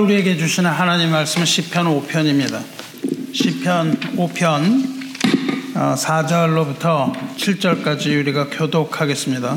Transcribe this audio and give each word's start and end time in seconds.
우리에게 0.00 0.36
주시는 0.36 0.70
하나님 0.70 1.10
말씀은 1.10 1.46
시편 1.46 1.86
5편입니다. 1.86 2.62
시편 3.32 3.98
5편 4.16 4.96
4절로부터 5.74 7.12
7절까지 7.36 8.18
우리가 8.20 8.48
교독하겠습니다. 8.50 9.56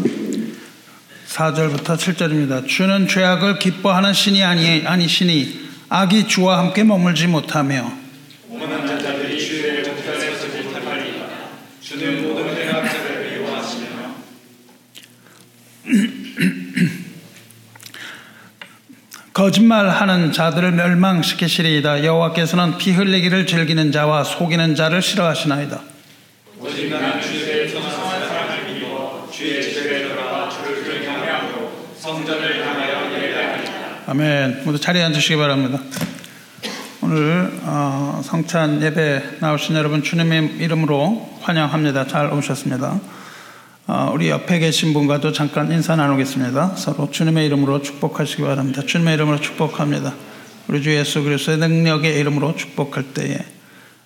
4절부터 1.28 1.98
7절입니다. 1.98 2.68
주는 2.68 3.08
죄악을 3.08 3.60
기뻐하는 3.60 4.14
신이 4.14 4.44
아니, 4.44 4.86
아니시니 4.86 5.70
악이 5.90 6.28
주와 6.28 6.60
함께 6.60 6.84
머물지 6.84 7.28
못하며 7.28 7.92
오만한 8.50 8.88
자들이 9.02 9.40
주의 9.40 9.84
정결에 9.84 10.36
서지 10.36 10.62
못하리이다. 10.64 11.26
주는 11.82 12.28
모든 12.28 12.56
대학자를 12.56 13.40
미워하시며 13.40 13.90
거짓말하는 19.40 20.34
자들을 20.34 20.74
멸망시키시리이다. 20.74 22.04
여호와께서는 22.04 22.78
피 22.78 22.92
흘리기를 22.92 23.48
즐기는 23.48 23.90
자와 23.90 24.26
속이는 24.26 24.76
자를 24.76 25.02
싫어하시나이다. 25.02 25.80
아멘. 34.08 34.64
모두 34.66 34.78
자리에 34.78 35.04
앉으시기 35.04 35.38
바랍니다. 35.38 35.80
오늘 37.02 37.50
어, 37.64 38.20
성찬 38.22 38.84
예배 38.84 39.38
나오신 39.40 39.78
여러분 39.78 40.04
주님의 40.04 40.58
이름으로 40.60 41.30
환영합니다. 41.44 42.08
잘 42.08 42.34
오셨습니다. 42.34 43.00
어, 43.92 44.12
우리 44.14 44.30
옆에 44.30 44.60
계신 44.60 44.94
분과도 44.94 45.32
잠깐 45.32 45.72
인사 45.72 45.96
나누겠습니다. 45.96 46.76
서로 46.76 47.10
주님의 47.10 47.48
이름으로 47.48 47.82
축복하시기 47.82 48.44
바랍니다. 48.44 48.84
주님의 48.86 49.16
이름으로 49.16 49.42
축복합니다. 49.42 50.14
우리 50.68 50.84
주 50.84 50.96
예수 50.96 51.24
그리스도의 51.24 51.58
능력의 51.58 52.20
이름으로 52.20 52.56
축복할 52.56 53.16
때에 53.16 53.40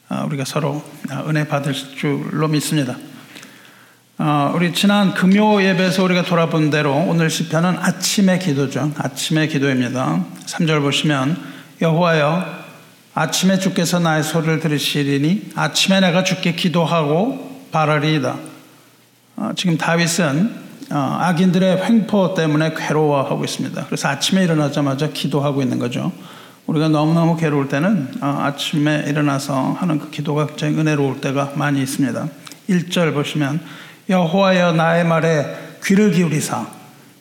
어, 0.08 0.24
우리가 0.26 0.46
서로 0.46 0.82
은혜 1.28 1.46
받을 1.50 1.74
줄로 1.74 2.48
믿습니다. 2.48 2.96
어, 4.20 4.54
우리 4.56 4.74
지난 4.74 5.14
금요 5.14 5.62
예배에서 5.62 6.02
우리가 6.06 6.22
돌아본 6.22 6.70
대로 6.70 6.96
오늘 6.96 7.30
시편은 7.30 7.76
아침의 7.78 8.40
기도죠. 8.40 8.94
아침의 8.98 9.50
기도입니다. 9.50 10.24
3절 10.46 10.82
보시면 10.82 11.36
여호와여 11.82 12.64
아침에 13.16 13.60
주께서 13.60 14.00
나의 14.00 14.24
소리를 14.24 14.62
들으시리니 14.62 15.52
아침에 15.56 16.00
내가 16.00 16.24
주께 16.24 16.54
기도하고 16.54 17.68
바라리이다. 17.74 18.53
어, 19.36 19.52
지금 19.56 19.78
다윗은 19.78 20.64
어, 20.92 21.18
악인들의 21.22 21.86
횡포 21.86 22.36
때문에 22.36 22.74
괴로워하고 22.76 23.44
있습니다. 23.44 23.86
그래서 23.86 24.10
아침에 24.10 24.44
일어나자마자 24.44 25.10
기도하고 25.10 25.62
있는 25.62 25.80
거죠. 25.80 26.12
우리가 26.68 26.90
너무너무 26.90 27.36
괴로울 27.36 27.68
때는 27.68 28.10
어, 28.22 28.42
아침에 28.44 29.06
일어나서 29.08 29.74
하는 29.80 30.00
그 30.00 30.12
기도가 30.12 30.48
굉장히 30.48 30.78
은혜로울 30.78 31.20
때가 31.20 31.54
많이 31.56 31.82
있습니다. 31.82 32.28
1절 32.70 33.14
보시면 33.14 33.60
여호와여 34.10 34.74
나의 34.74 35.06
말에 35.06 35.78
귀를 35.84 36.12
기울이사 36.12 36.68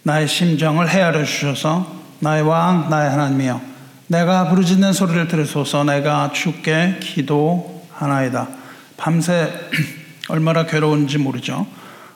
나의 0.02 0.28
심정을 0.28 0.88
헤아려 0.88 1.24
주셔서 1.24 2.02
나의 2.20 2.42
왕 2.42 2.90
나의 2.90 3.10
하나님이여 3.10 3.60
내가 4.08 4.48
부르짖는 4.48 4.92
소리를 4.92 5.28
들으소서 5.28 5.84
내가 5.84 6.30
주께 6.32 6.98
기도하나이다. 7.00 8.48
밤새 8.96 9.50
얼마나 10.28 10.66
괴로운지 10.66 11.18
모르죠. 11.18 11.66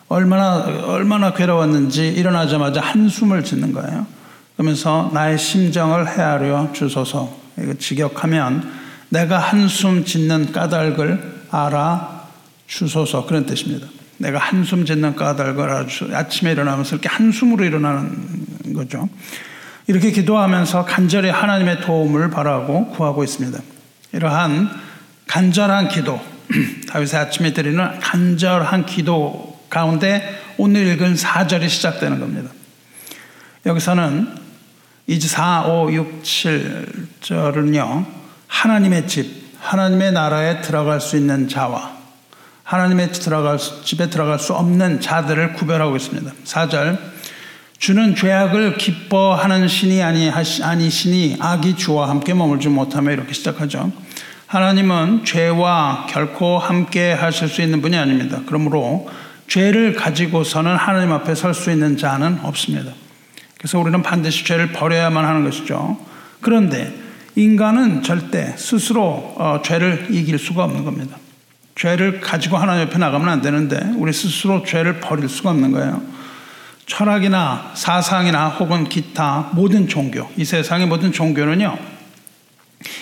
얼마나 0.08 0.58
얼마나 0.58 1.32
괴로웠는지 1.32 2.08
일어나자마자 2.08 2.80
한숨을 2.80 3.42
짓는 3.42 3.72
거예요. 3.72 4.06
그러면서 4.54 5.10
나의 5.12 5.38
심정을 5.38 6.08
헤아려 6.08 6.72
주소서. 6.72 7.36
직역하면 7.78 8.70
내가 9.08 9.38
한숨 9.38 10.04
짓는 10.04 10.52
까닭을 10.52 11.46
알아 11.50 12.26
주소서 12.66 13.26
그런 13.26 13.46
뜻입니다. 13.46 13.86
내가 14.18 14.38
한숨 14.38 14.84
짓는 14.84 15.16
까닭을 15.16 15.62
알아 15.68 15.86
주소서. 15.86 16.16
아침에 16.16 16.52
일어나면서 16.52 16.96
이렇게 16.96 17.08
한숨으로 17.08 17.64
일어나는 17.64 18.74
거죠. 18.74 19.08
이렇게 19.88 20.10
기도하면서 20.10 20.84
간절히 20.84 21.30
하나님의 21.30 21.80
도움을 21.82 22.30
바라고 22.30 22.88
구하고 22.90 23.24
있습니다. 23.24 23.58
이러한 24.12 24.70
간절한 25.26 25.88
기도, 25.88 26.20
다윗의 26.88 27.20
아침에 27.20 27.52
드리는 27.52 28.00
간절한 28.00 28.86
기도 28.86 29.55
가운데 29.70 30.40
오늘 30.58 30.86
읽은 30.86 31.14
4절이 31.14 31.68
시작되는 31.68 32.20
겁니다. 32.20 32.50
여기서는 33.64 34.28
이제 35.06 35.28
4, 35.28 35.66
5, 35.66 35.92
6, 35.92 36.22
7절은요, 36.22 38.06
하나님의 38.46 39.08
집, 39.08 39.46
하나님의 39.60 40.12
나라에 40.12 40.60
들어갈 40.60 41.00
수 41.00 41.16
있는 41.16 41.48
자와 41.48 41.96
하나님의 42.66 43.12
들어갈 43.12 43.60
수, 43.60 43.84
집에 43.84 44.10
들어갈 44.10 44.40
수 44.40 44.52
없는 44.52 45.00
자들을 45.00 45.52
구별하고 45.52 45.94
있습니다. 45.94 46.32
4절, 46.44 46.98
주는 47.78 48.16
죄악을 48.16 48.76
기뻐하는 48.76 49.68
신이 49.68 50.02
아니, 50.02 50.30
아니시니 50.30 51.36
악이 51.38 51.76
주와 51.76 52.08
함께 52.08 52.34
머물지 52.34 52.68
못하며 52.68 53.12
이렇게 53.12 53.32
시작하죠. 53.32 53.92
하나님은 54.48 55.24
죄와 55.24 56.06
결코 56.08 56.58
함께 56.58 57.12
하실 57.12 57.48
수 57.48 57.62
있는 57.62 57.80
분이 57.82 57.96
아닙니다. 57.96 58.40
그러므로 58.46 59.08
죄를 59.48 59.94
가지고서는 59.94 60.76
하나님 60.76 61.12
앞에 61.12 61.34
설 61.34 61.54
수 61.54 61.70
있는 61.70 61.96
자는 61.96 62.40
없습니다. 62.42 62.92
그래서 63.58 63.78
우리는 63.78 64.02
반드시 64.02 64.44
죄를 64.44 64.72
버려야만 64.72 65.24
하는 65.24 65.44
것이죠. 65.44 65.98
그런데 66.40 66.92
인간은 67.36 68.02
절대 68.02 68.54
스스로 68.56 69.34
어, 69.38 69.60
죄를 69.64 70.08
이길 70.10 70.38
수가 70.38 70.64
없는 70.64 70.84
겁니다. 70.84 71.16
죄를 71.74 72.20
가지고 72.20 72.56
하나님 72.56 72.82
옆에 72.84 72.98
나가면 72.98 73.28
안 73.28 73.42
되는데 73.42 73.78
우리 73.96 74.12
스스로 74.12 74.62
죄를 74.64 75.00
버릴 75.00 75.28
수가 75.28 75.50
없는 75.50 75.72
거예요. 75.72 76.02
철학이나 76.86 77.72
사상이나 77.74 78.48
혹은 78.48 78.88
기타 78.88 79.50
모든 79.52 79.88
종교, 79.88 80.30
이 80.36 80.44
세상의 80.44 80.86
모든 80.86 81.12
종교는요, 81.12 81.76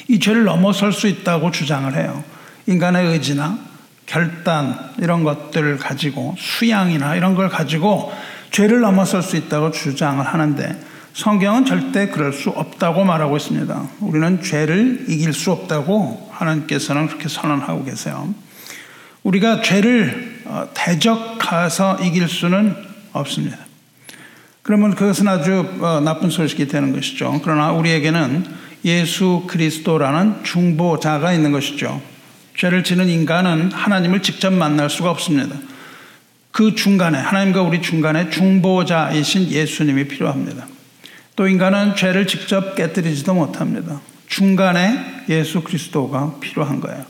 이 0.09 0.19
죄를 0.19 0.45
넘어설 0.45 0.93
수 0.93 1.07
있다고 1.07 1.51
주장을 1.51 1.95
해요. 1.95 2.25
인간의 2.67 3.07
의지나 3.09 3.59
결단 4.07 4.79
이런 4.99 5.25
것들을 5.25 5.79
가지고 5.79 6.35
수양이나 6.39 7.17
이런 7.17 7.35
걸 7.35 7.49
가지고 7.49 8.13
죄를 8.51 8.81
넘어설 8.81 9.23
수 9.23 9.37
있다고 9.37 9.71
주장을 9.71 10.25
하는데 10.25 10.81
성경은 11.15 11.65
절대 11.65 12.09
그럴 12.09 12.33
수 12.33 12.51
없다고 12.51 13.05
말하고 13.05 13.37
있습니다. 13.37 13.83
우리는 14.01 14.43
죄를 14.43 15.05
이길 15.09 15.33
수 15.33 15.53
없다고 15.53 16.29
하나님께서는 16.33 17.07
그렇게 17.07 17.29
선언하고 17.29 17.85
계세요. 17.85 18.35
우리가 19.23 19.63
죄를 19.63 20.43
어, 20.45 20.69
대적해서 20.75 21.99
이길 22.03 22.29
수는 22.29 22.77
없습니다. 23.13 23.57
그러면 24.63 24.95
그것은 24.95 25.29
아주 25.29 25.67
어, 25.81 26.01
나쁜 26.01 26.31
소식이 26.31 26.69
되는 26.69 26.93
것이죠. 26.93 27.41
그러나 27.43 27.73
우리에게는 27.73 28.45
예수 28.85 29.45
그리스도라는 29.47 30.43
중보자가 30.43 31.33
있는 31.33 31.53
것이죠. 31.53 32.03
죄를 32.57 32.85
지는 32.85 33.09
인간은 33.09 33.73
하나님을 33.73 34.23
직접 34.23 34.53
만날 34.53 34.89
수가 34.89 35.11
없습니다. 35.11 35.57
그 36.53 36.75
중간에, 36.77 37.19
하나님과 37.19 37.63
우리 37.63 37.83
중간에 37.83 38.31
중보자이신 38.31 39.51
예수님이 39.51 40.07
필요합니다. 40.07 40.67
또 41.35 41.49
인간은 41.49 41.97
죄를 41.97 42.29
직접 42.29 42.77
깨뜨리지도 42.77 43.35
못합니다. 43.35 44.01
중간에 44.29 45.25
예수 45.29 45.63
그리스도가 45.63 46.37
필요한 46.41 46.81
거예요. 46.81 47.05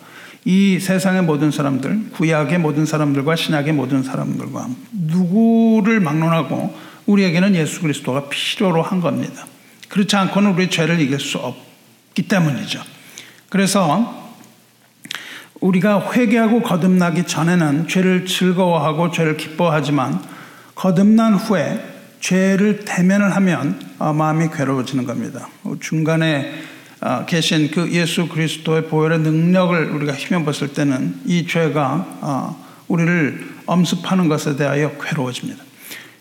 이 0.46 0.78
세상의 0.78 1.22
모든 1.22 1.50
사람들, 1.50 2.10
구약의 2.12 2.58
모든 2.58 2.86
사람들과 2.86 3.36
신약의 3.36 3.74
모든 3.74 4.02
사람들과 4.02 4.68
누구를 4.92 6.00
막론하고 6.00 6.74
우리에게는 7.06 7.54
예수 7.54 7.80
그리스도가 7.82 8.28
필요로 8.30 8.82
한 8.82 9.00
겁니다. 9.00 9.46
그렇지 9.88 10.16
않고는 10.16 10.52
우리 10.52 10.70
죄를 10.70 11.00
이길 11.00 11.20
수 11.20 11.38
없기 11.38 12.28
때문이죠. 12.28 12.82
그래서 13.50 14.23
우리가 15.64 16.12
회개하고 16.12 16.60
거듭나기 16.60 17.24
전에는 17.24 17.88
죄를 17.88 18.26
즐거워하고 18.26 19.10
죄를 19.10 19.38
기뻐하지만 19.38 20.20
거듭난 20.74 21.34
후에 21.34 21.82
죄를 22.20 22.84
대면을 22.84 23.34
하면 23.36 23.80
어, 23.98 24.12
마음이 24.12 24.48
괴로워지는 24.52 25.04
겁니다. 25.06 25.48
중간에 25.80 26.52
어, 27.00 27.24
계신 27.26 27.70
그 27.70 27.90
예수 27.92 28.28
그리스도의 28.28 28.88
보혈의 28.88 29.20
능력을 29.20 29.90
우리가 29.90 30.12
힘입었을 30.12 30.74
때는 30.74 31.20
이 31.24 31.46
죄가 31.46 32.18
어, 32.20 32.64
우리를 32.88 33.54
엄습하는 33.66 34.28
것에 34.28 34.56
대하여 34.56 34.92
괴로워집니다. 34.98 35.62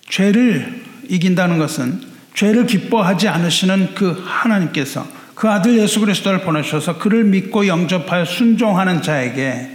죄를 0.09 0.83
이긴다는 1.09 1.57
것은 1.57 2.01
죄를 2.33 2.65
기뻐하지 2.65 3.27
않으시는 3.27 3.93
그 3.95 4.23
하나님께서 4.25 5.05
그 5.35 5.50
아들 5.50 5.77
예수 5.80 6.00
그리스도를 6.00 6.41
보내셔서 6.41 6.97
그를 6.97 7.24
믿고 7.24 7.68
영접하여 7.68 8.25
순종하는 8.25 9.01
자에게 9.01 9.69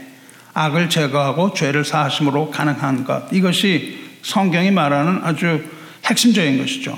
악을 0.54 0.88
제거하고 0.88 1.54
죄를 1.54 1.84
사하심으로 1.84 2.50
가능한 2.50 3.04
것. 3.04 3.32
이것이 3.32 3.98
성경이 4.22 4.70
말하는 4.70 5.20
아주 5.22 5.62
핵심적인 6.04 6.58
것이죠. 6.58 6.96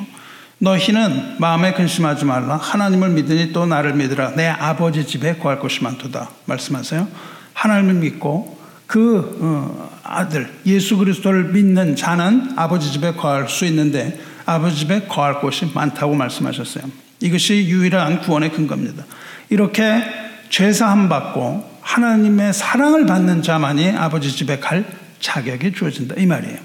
너희는 0.59 1.37
마음에 1.39 1.73
근심하지 1.73 2.27
말라. 2.27 2.57
하나님을 2.57 3.11
믿으니 3.11 3.53
또 3.53 3.67
나를 3.67 3.95
믿으라. 3.95 4.35
내 4.35 4.47
아버지 4.47 5.07
집에 5.07 5.35
구할 5.35 5.59
것이 5.59 5.83
많도다. 5.83 6.31
말씀하세요. 6.45 7.09
하나님을 7.55 7.95
믿고 7.95 8.59
그 8.87 9.39
어, 9.41 9.91
아들 10.03 10.51
예수 10.67 10.97
그리스도를 10.97 11.53
믿는 11.53 11.97
자는 11.97 12.55
아버지 12.57 12.93
집에 12.93 13.13
거할 13.13 13.49
수 13.49 13.65
있는데 13.67 14.19
아버지 14.45 14.77
집에 14.77 15.03
거할 15.03 15.41
곳이 15.41 15.71
많다고 15.73 16.15
말씀하셨어요. 16.15 16.85
이것이 17.21 17.69
유일한 17.69 18.21
구원의 18.21 18.53
근거입니다. 18.53 19.05
이렇게 19.49 20.03
죄사함 20.49 21.09
받고 21.09 21.69
하나님의 21.81 22.53
사랑을 22.53 23.07
받는 23.07 23.43
자만이 23.43 23.91
아버지 23.91 24.31
집에 24.31 24.59
갈 24.59 24.85
자격이 25.21 25.73
주어진다 25.73 26.17
이 26.19 26.27
말이에요. 26.27 26.59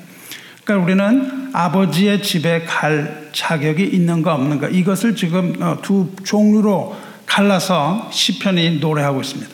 그러니까 0.64 0.86
우리는 0.86 1.50
아버지의 1.54 2.24
집에 2.24 2.64
갈 2.64 3.30
자격이 3.32 3.84
있는가 3.84 4.34
없는가 4.34 4.70
이것을 4.70 5.16
지금 5.16 5.56
어, 5.62 5.78
두 5.82 6.12
종류로 6.24 6.96
갈라서 7.26 8.10
시편이 8.12 8.80
노래하고 8.80 9.22
있습니다. 9.22 9.54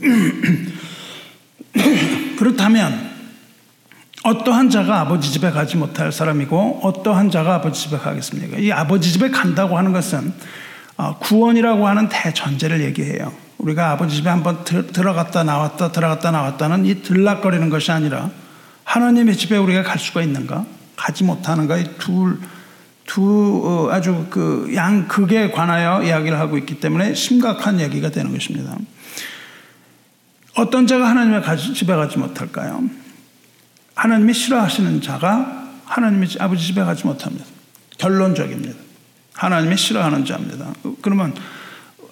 그렇다면 2.38 3.07
어떠한 4.28 4.70
자가 4.70 5.00
아버지 5.00 5.32
집에 5.32 5.50
가지 5.50 5.76
못할 5.76 6.12
사람이고 6.12 6.80
어떠한 6.82 7.30
자가 7.30 7.54
아버지 7.54 7.82
집에 7.82 7.96
가겠습니까? 7.96 8.58
이 8.58 8.70
아버지 8.72 9.10
집에 9.12 9.30
간다고 9.30 9.78
하는 9.78 9.92
것은 9.92 10.32
어, 10.96 11.16
구원이라고 11.18 11.86
하는 11.86 12.08
대전제를 12.08 12.82
얘기해요. 12.82 13.32
우리가 13.58 13.90
아버지 13.92 14.16
집에 14.16 14.28
한번 14.30 14.64
들어갔다 14.64 15.44
나왔다 15.44 15.92
들어갔다 15.92 16.30
나왔다는 16.30 16.86
이 16.86 17.02
들락거리는 17.02 17.70
것이 17.70 17.90
아니라 17.90 18.30
하나님의 18.84 19.36
집에 19.36 19.56
우리가 19.56 19.82
갈 19.82 19.98
수가 19.98 20.22
있는가? 20.22 20.64
가지 20.96 21.24
못하는가? 21.24 21.76
이 21.78 21.84
둘, 21.98 22.38
두 23.06 23.62
어, 23.64 23.92
아주 23.92 24.26
그 24.30 24.70
양 24.74 25.08
극에 25.08 25.50
관하여 25.50 26.02
이야기를 26.02 26.38
하고 26.38 26.58
있기 26.58 26.80
때문에 26.80 27.14
심각한 27.14 27.80
얘기가 27.80 28.10
되는 28.10 28.32
것입니다. 28.32 28.76
어떤 30.56 30.86
자가 30.86 31.08
하나님의 31.08 31.42
집에 31.74 31.94
가지 31.94 32.18
못할까요? 32.18 32.82
하나님이 33.98 34.32
싫어하시는 34.32 35.02
자가 35.02 35.64
하나님의 35.84 36.28
아버지 36.38 36.64
집에 36.64 36.84
가지 36.84 37.04
못합니다. 37.04 37.44
결론적입니다. 37.98 38.78
하나님이 39.34 39.76
싫어하는 39.76 40.24
자입니다. 40.24 40.66
그러면 41.02 41.34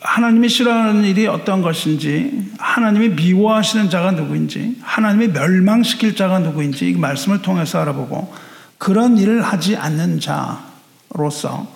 하나님이 0.00 0.48
싫어하는 0.48 1.04
일이 1.04 1.28
어떤 1.28 1.62
것인지, 1.62 2.50
하나님이 2.58 3.10
미워하시는 3.10 3.88
자가 3.88 4.10
누구인지, 4.10 4.78
하나님이 4.82 5.28
멸망시킬 5.28 6.16
자가 6.16 6.40
누구인지 6.40 6.90
이 6.90 6.94
말씀을 6.94 7.42
통해서 7.42 7.80
알아보고 7.80 8.34
그런 8.78 9.16
일을 9.16 9.42
하지 9.42 9.76
않는 9.76 10.18
자로서 10.18 11.68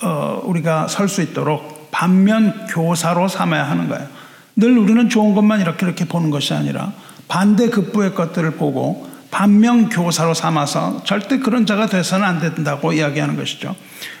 어, 0.00 0.42
우리가 0.44 0.86
설 0.86 1.08
수 1.08 1.22
있도록 1.22 1.90
반면 1.90 2.68
교사로 2.68 3.26
삼아야 3.26 3.68
하는 3.68 3.88
거예요. 3.88 4.06
늘 4.54 4.78
우리는 4.78 5.08
좋은 5.08 5.34
것만 5.34 5.60
이렇게 5.60 5.86
이렇게 5.86 6.04
보는 6.04 6.30
것이 6.30 6.54
아니라 6.54 6.92
반대 7.28 7.68
급부의 7.68 8.14
것들을 8.14 8.52
보고 8.52 9.06
반면 9.30 9.90
교사로 9.90 10.32
삼아서 10.34 11.02
절대 11.04 11.38
그런 11.38 11.66
자가 11.66 11.86
돼서는 11.86 12.26
안 12.26 12.40
된다고 12.40 12.92
이야기하는 12.92 13.36
것이죠. 13.36 13.76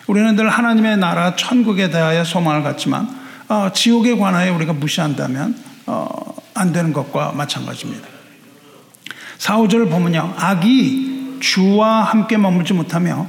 우리는 0.06 0.36
늘 0.36 0.50
하나님의 0.50 0.98
나라 0.98 1.34
천국에 1.34 1.90
대하여 1.90 2.24
소망을 2.24 2.62
갖지만 2.62 3.08
어, 3.48 3.70
지옥에 3.72 4.16
관하여 4.16 4.54
우리가 4.54 4.74
무시한다면 4.74 5.56
어, 5.86 6.06
안 6.54 6.72
되는 6.72 6.92
것과 6.92 7.32
마찬가지입니다. 7.32 8.06
사오절을 9.38 9.88
보면요. 9.88 10.34
악이 10.36 11.38
주와 11.40 12.02
함께 12.02 12.36
머물지 12.36 12.74
못하며 12.74 13.26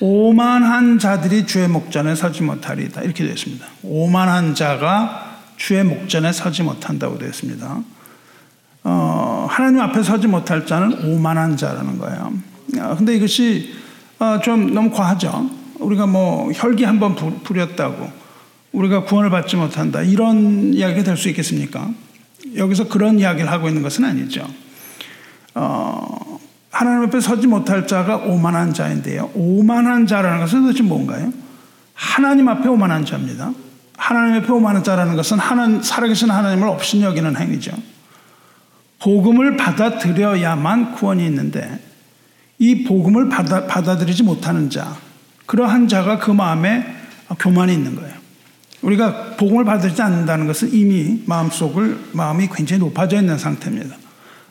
오만한 0.00 0.98
자들이 0.98 1.46
주의 1.46 1.66
목전에 1.68 2.14
서지 2.14 2.42
못하리다. 2.42 3.00
이렇게 3.02 3.24
되어 3.24 3.32
있습니다. 3.32 3.64
오만한 3.82 4.54
자가 4.54 5.38
주의 5.56 5.82
목전에 5.84 6.32
서지 6.32 6.62
못한다고 6.62 7.16
되어 7.16 7.28
있습니다. 7.28 7.93
어, 9.54 9.56
하나님 9.56 9.80
앞에 9.80 10.02
서지 10.02 10.26
못할 10.26 10.66
자는 10.66 11.04
오만한 11.04 11.56
자라는 11.56 11.98
거예요. 11.98 12.32
어, 12.80 12.94
근데 12.96 13.14
이것이 13.14 13.72
어, 14.18 14.40
좀 14.42 14.74
너무 14.74 14.90
과하죠. 14.90 15.48
우리가 15.78 16.06
뭐 16.06 16.50
혈기 16.52 16.84
한번 16.84 17.14
부렸다고 17.14 18.10
우리가 18.72 19.04
구원을 19.04 19.30
받지 19.30 19.56
못한다 19.56 20.02
이런 20.02 20.74
이야기가 20.74 21.04
될 21.04 21.16
수 21.16 21.28
있겠습니까? 21.28 21.90
여기서 22.56 22.88
그런 22.88 23.18
이야기를 23.18 23.50
하고 23.50 23.68
있는 23.68 23.82
것은 23.82 24.04
아니죠. 24.04 24.46
어, 25.54 26.38
하나님 26.70 27.04
앞에 27.04 27.20
서지 27.20 27.46
못할 27.46 27.86
자가 27.86 28.16
오만한 28.16 28.74
자인데요. 28.74 29.30
오만한 29.34 30.06
자라는 30.06 30.40
것은 30.40 30.62
도대체 30.62 30.82
뭔가요? 30.82 31.32
하나님 31.94 32.48
앞에 32.48 32.68
오만한 32.68 33.04
자입니다. 33.04 33.52
하나님 33.96 34.42
앞에 34.42 34.52
오만한 34.52 34.82
자라는 34.82 35.14
것은 35.14 35.38
하나님, 35.38 35.80
살아계신 35.80 36.30
하나님을 36.30 36.66
없인 36.68 37.02
여기는 37.02 37.36
행위죠. 37.36 37.72
복음을 39.04 39.58
받아들여야만 39.58 40.94
구원이 40.94 41.26
있는데 41.26 41.78
이 42.58 42.84
복음을 42.84 43.28
받아, 43.28 43.66
받아들이지 43.66 44.22
못하는 44.22 44.70
자, 44.70 44.96
그러한 45.44 45.88
자가 45.88 46.18
그 46.18 46.30
마음에 46.30 46.86
교만이 47.38 47.74
있는 47.74 47.96
거예요. 47.96 48.14
우리가 48.80 49.36
복음을 49.36 49.66
받지 49.66 50.00
않는다는 50.00 50.46
것은 50.46 50.72
이미 50.72 51.22
마음속을 51.26 52.12
마음이 52.12 52.48
굉장히 52.54 52.80
높아져 52.80 53.18
있는 53.18 53.36
상태입니다. 53.36 53.94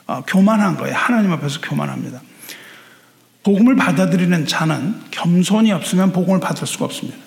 어, 0.05 0.21
교만한 0.27 0.77
거예요. 0.77 0.95
하나님 0.95 1.31
앞에서 1.31 1.59
교만합니다. 1.61 2.21
복음을 3.41 3.75
받아들이는 3.75 4.45
자는 4.45 4.95
겸손이 5.09 5.71
없으면 5.71 6.13
복음을 6.13 6.39
받을 6.39 6.67
수가 6.67 6.85
없습니다. 6.85 7.17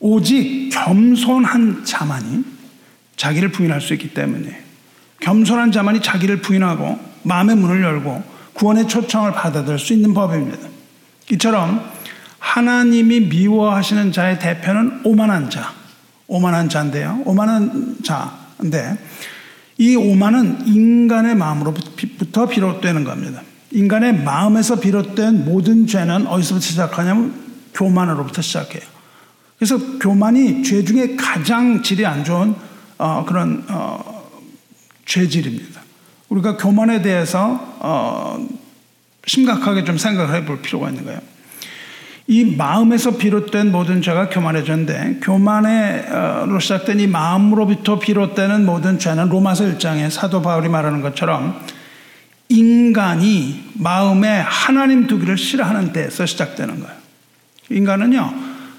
오직 0.00 0.70
겸손한 0.72 1.84
자만이 1.84 2.42
자기를 3.16 3.52
부인할 3.52 3.82
수 3.82 3.92
있기 3.92 4.14
때문에 4.14 4.67
겸손한 5.20 5.72
자만이 5.72 6.00
자기를 6.00 6.40
부인하고 6.40 6.98
마음의 7.22 7.56
문을 7.56 7.82
열고 7.82 8.22
구원의 8.54 8.88
초청을 8.88 9.32
받아들일 9.32 9.78
수 9.78 9.92
있는 9.92 10.14
법입니다. 10.14 10.68
이처럼 11.32 11.84
하나님이 12.38 13.20
미워하시는 13.20 14.12
자의 14.12 14.38
대표는 14.38 15.02
오만한 15.04 15.50
자, 15.50 15.72
오만한 16.26 16.68
자인데요. 16.68 17.22
오만한 17.24 17.98
자인데 18.02 18.98
이 19.78 19.94
오만은 19.94 20.66
인간의 20.66 21.36
마음으로부터 21.36 22.46
비롯되는 22.46 23.04
겁니다. 23.04 23.42
인간의 23.70 24.24
마음에서 24.24 24.80
비롯된 24.80 25.44
모든 25.44 25.86
죄는 25.86 26.26
어디서부터 26.26 26.64
시작하냐면 26.64 27.34
교만으로부터 27.74 28.42
시작해요. 28.42 28.82
그래서 29.58 29.78
교만이 29.98 30.62
죄 30.62 30.84
중에 30.84 31.16
가장 31.16 31.82
질이 31.82 32.06
안 32.06 32.24
좋은 32.24 32.54
어, 32.96 33.24
그런 33.26 33.64
어, 33.68 34.17
죄질입니다. 35.08 35.80
우리가 36.28 36.56
교만에 36.56 37.02
대해서 37.02 37.76
어, 37.80 38.46
심각하게 39.26 39.84
좀 39.84 39.98
생각해 39.98 40.44
볼 40.44 40.60
필요가 40.60 40.90
있는 40.90 41.04
거예요. 41.04 41.20
이 42.26 42.44
마음에서 42.44 43.16
비롯된 43.16 43.72
모든 43.72 44.02
죄가 44.02 44.28
교만해졌는데 44.28 45.20
교만으로 45.22 46.60
시작된 46.60 47.00
이 47.00 47.06
마음으로부터 47.06 47.98
비롯되는 47.98 48.66
모든 48.66 48.98
죄는 48.98 49.30
로마서 49.30 49.64
1장에 49.64 50.10
사도 50.10 50.42
바울이 50.42 50.68
말하는 50.68 51.00
것처럼 51.00 51.58
인간이 52.50 53.70
마음에 53.74 54.40
하나님 54.40 55.06
두기를 55.06 55.38
싫어하는 55.38 55.94
데에서 55.94 56.26
시작되는 56.26 56.80
거예요. 56.80 56.98
인간은요 57.70 58.34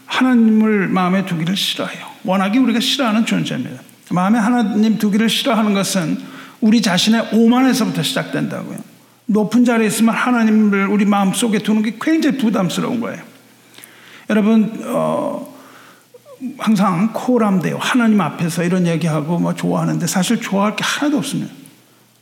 하나님을 0.05 0.87
마음에 0.87 1.25
두기를 1.25 1.55
싫어해요. 1.55 2.05
워낙에 2.23 2.59
우리가 2.59 2.79
싫어하는 2.79 3.25
존재입니다. 3.25 3.88
마음에 4.11 4.39
하나님 4.39 4.97
두기를 4.97 5.29
싫어하는 5.29 5.73
것은 5.73 6.17
우리 6.61 6.81
자신의 6.81 7.29
오만에서부터 7.33 8.03
시작된다고요. 8.03 8.77
높은 9.27 9.63
자리에 9.63 9.87
있으면 9.87 10.15
하나님을 10.15 10.87
우리 10.87 11.05
마음 11.05 11.33
속에 11.33 11.59
두는 11.59 11.83
게 11.83 11.95
굉장히 12.01 12.37
부담스러운 12.37 12.99
거예요. 12.99 13.21
여러분, 14.29 14.81
어, 14.85 15.55
항상 16.57 17.11
코람돼요. 17.13 17.77
하나님 17.79 18.19
앞에서 18.21 18.63
이런 18.63 18.87
얘기하고 18.87 19.39
뭐 19.39 19.53
좋아하는데 19.53 20.05
사실 20.07 20.41
좋아할 20.41 20.75
게 20.75 20.83
하나도 20.83 21.17
없습니다. 21.17 21.53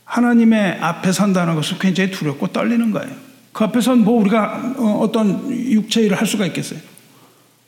하나님의 0.04 0.78
앞에 0.80 1.12
선다는 1.12 1.54
것은 1.54 1.78
굉장히 1.78 2.10
두렵고 2.10 2.48
떨리는 2.48 2.90
거예요. 2.90 3.10
그 3.52 3.64
앞에서는 3.64 4.04
뭐 4.04 4.20
우리가 4.20 4.74
어, 4.76 4.98
어떤 5.02 5.50
육체 5.50 6.02
일을 6.02 6.18
할 6.18 6.26
수가 6.26 6.46
있겠어요. 6.46 6.80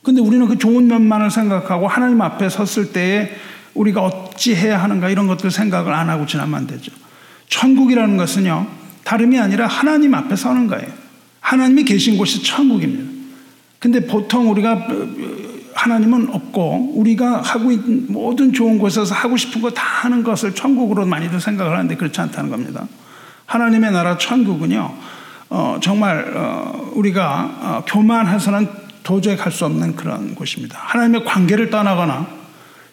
근데 0.03 0.21
우리는 0.21 0.47
그 0.47 0.57
좋은 0.57 0.87
면만을 0.87 1.29
생각하고 1.29 1.87
하나님 1.87 2.21
앞에 2.21 2.49
섰을 2.49 2.91
때에 2.91 3.31
우리가 3.73 4.01
어찌 4.01 4.55
해야 4.55 4.81
하는가 4.81 5.09
이런 5.09 5.27
것들 5.27 5.51
생각을 5.51 5.93
안 5.93 6.09
하고 6.09 6.25
지나면 6.25 6.55
안 6.55 6.67
되죠. 6.67 6.91
천국이라는 7.49 8.17
것은요, 8.17 8.67
다름이 9.03 9.39
아니라 9.39 9.67
하나님 9.67 10.13
앞에 10.13 10.35
서는 10.35 10.67
거예요. 10.67 10.87
하나님이 11.39 11.83
계신 11.83 12.17
곳이 12.17 12.43
천국입니다. 12.43 13.09
근데 13.79 14.05
보통 14.05 14.49
우리가 14.51 14.87
하나님은 15.73 16.29
없고 16.31 16.93
우리가 16.95 17.41
하고 17.41 17.71
있는 17.71 18.05
모든 18.09 18.53
좋은 18.53 18.77
곳에서 18.77 19.15
하고 19.15 19.37
싶은 19.37 19.61
거 19.61 19.69
다 19.71 19.81
하는 19.83 20.23
것을 20.23 20.53
천국으로 20.53 21.05
많이들 21.05 21.39
생각을 21.39 21.73
하는데 21.73 21.95
그렇지 21.95 22.19
않다는 22.21 22.49
겁니다. 22.49 22.87
하나님의 23.45 23.91
나라 23.91 24.17
천국은요, 24.17 24.93
어, 25.49 25.77
정말 25.81 26.33
어, 26.35 26.91
우리가 26.93 27.57
어, 27.61 27.83
교만해서는 27.87 28.67
도저히 29.03 29.35
갈 29.35 29.51
수 29.51 29.65
없는 29.65 29.95
그런 29.95 30.35
곳입니다. 30.35 30.77
하나님의 30.79 31.25
관계를 31.25 31.69
떠나거나 31.69 32.27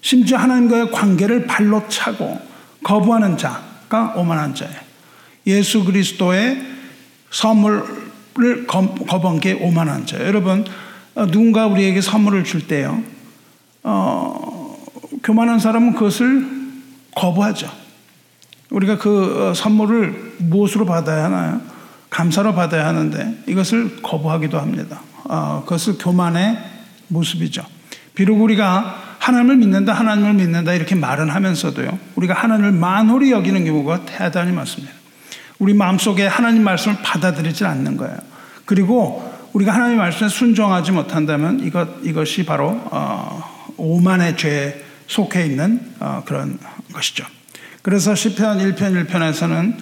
심지어 0.00 0.38
하나님과의 0.38 0.90
관계를 0.90 1.46
발로 1.46 1.86
차고 1.88 2.40
거부하는 2.82 3.36
자가 3.36 4.14
오만한 4.16 4.54
자예요. 4.54 4.76
예수 5.46 5.84
그리스도의 5.84 6.62
선물을 7.30 8.66
거부한 8.66 9.40
게 9.40 9.52
오만한 9.54 10.06
자예요. 10.06 10.26
여러분 10.26 10.64
어, 11.14 11.26
누군가 11.26 11.66
우리에게 11.66 12.00
선물을 12.00 12.44
줄 12.44 12.66
때요. 12.66 13.02
어, 13.82 14.76
교만한 15.24 15.58
사람은 15.58 15.94
그것을 15.94 16.46
거부하죠. 17.14 17.68
우리가 18.70 18.98
그 18.98 19.48
어, 19.48 19.54
선물을 19.54 20.36
무엇으로 20.38 20.86
받아야 20.86 21.24
하나요? 21.24 21.60
감사로 22.10 22.54
받아야 22.54 22.86
하는데 22.86 23.42
이것을 23.46 24.02
거부하기도 24.02 24.58
합니다. 24.58 25.00
어, 25.24 25.62
그것을 25.64 25.98
교만의 25.98 26.58
모습이죠. 27.08 27.64
비록 28.14 28.40
우리가 28.40 29.07
하나님을 29.28 29.56
믿는다, 29.56 29.92
하나님을 29.92 30.32
믿는다 30.34 30.72
이렇게 30.72 30.94
말은 30.94 31.28
하면서도요, 31.28 31.98
우리가 32.16 32.32
하나님을 32.32 32.72
만홀히 32.72 33.30
여기는 33.30 33.64
경우가 33.64 34.06
대단히 34.06 34.52
많습니다. 34.52 34.94
우리 35.58 35.74
마음속에 35.74 36.26
하나님 36.26 36.64
말씀을 36.64 36.96
받아들이지 37.02 37.66
않는 37.66 37.98
거예요. 37.98 38.16
그리고 38.64 39.30
우리가 39.52 39.74
하나님 39.74 39.98
말씀에 39.98 40.28
순종하지 40.28 40.92
못한다면 40.92 41.60
이것, 41.60 41.88
이것이 42.02 42.46
바로, 42.46 42.68
어, 42.90 43.74
오만의 43.76 44.36
죄에 44.38 44.84
속해 45.06 45.44
있는 45.44 45.80
어, 46.00 46.22
그런 46.24 46.58
것이죠. 46.92 47.24
그래서 47.82 48.14
시편 48.14 48.58
1편 48.58 49.06
1편에서는 49.06 49.76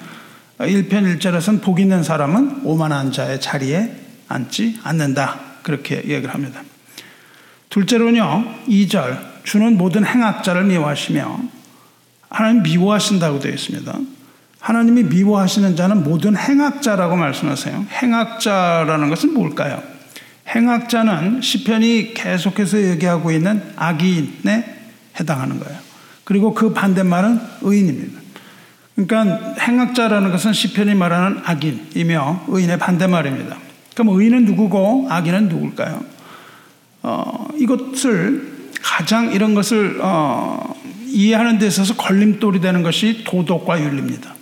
1편 0.58 1.18
1절에서는 1.18 1.62
복 1.62 1.80
있는 1.80 2.02
사람은 2.02 2.62
오만한 2.64 3.12
자의 3.12 3.40
자리에 3.40 3.92
앉지 4.28 4.80
않는다. 4.82 5.38
그렇게 5.62 5.96
얘기를 5.96 6.32
합니다. 6.32 6.62
둘째로는요, 7.70 8.44
2절. 8.68 9.35
주는 9.46 9.78
모든 9.78 10.04
행악자를 10.04 10.64
미워하시며 10.64 11.38
하나님 12.28 12.62
미워하신다고 12.64 13.38
되어 13.38 13.52
있습니다. 13.52 13.96
하나님이 14.58 15.04
미워하시는 15.04 15.76
자는 15.76 16.02
모든 16.02 16.36
행악자라고 16.36 17.14
말씀하세요. 17.14 17.86
행악자라는 18.02 19.08
것은 19.08 19.32
뭘까요? 19.32 19.80
행악자는 20.48 21.42
시편이 21.42 22.14
계속해서 22.14 22.82
얘기하고 22.82 23.30
있는 23.30 23.62
악인에 23.76 24.76
해당하는 25.20 25.60
거예요. 25.60 25.78
그리고 26.24 26.52
그 26.52 26.72
반대말은 26.72 27.40
의인입니다. 27.62 28.20
그러니까 28.96 29.54
행악자라는 29.60 30.32
것은 30.32 30.52
시편이 30.54 30.96
말하는 30.96 31.42
악인이며 31.44 32.46
의인의 32.48 32.80
반대말입니다. 32.80 33.56
그럼 33.94 34.08
의인은 34.08 34.44
누구고 34.44 35.06
악인은 35.08 35.48
누굴까요? 35.48 36.04
어, 37.04 37.48
이것을 37.54 38.55
가장 38.86 39.32
이런 39.32 39.54
것을 39.56 39.98
어, 40.00 40.74
이해하는 41.06 41.58
데 41.58 41.66
있어서 41.66 41.96
걸림돌이 41.96 42.60
되는 42.60 42.84
것이 42.84 43.24
도덕과 43.24 43.82
윤리입니다. 43.82 44.32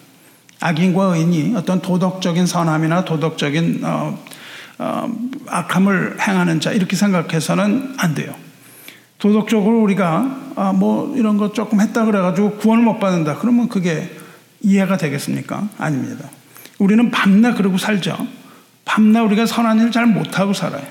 악인과 0.61 1.17
의인이 1.17 1.57
어떤 1.57 1.81
도덕적인 1.81 2.47
선함이나 2.47 3.07
도덕적인 3.07 3.81
어, 3.85 4.19
어, 4.79 5.13
악함을 5.49 6.19
행하는 6.21 6.61
자 6.61 6.73
이렇게 6.73 6.95
생각해서는 6.95 7.95
안 7.97 8.15
돼요. 8.15 8.35
도덕적으로 9.19 9.81
우리가 9.81 10.37
아, 10.57 10.73
뭐 10.75 11.17
이런 11.17 11.39
거 11.39 11.55
조금 11.55 11.81
했다 11.81 12.05
그래가지고 12.05 12.59
구원을 12.59 12.85
못 12.85 12.99
받는다. 12.99 13.39
그러면 13.39 13.71
그게 13.71 14.15
이해가 14.61 14.99
되겠습니까? 14.99 15.71
아닙니다. 15.79 16.29
우리는 16.79 17.11
밤낮 17.11 17.55
그러고 17.55 17.79
살죠. 17.79 18.27
밤낮 18.85 19.23
우리가 19.23 19.47
선한 19.47 19.81
일잘 19.81 20.05
못하고 20.05 20.53
살아요. 20.53 20.85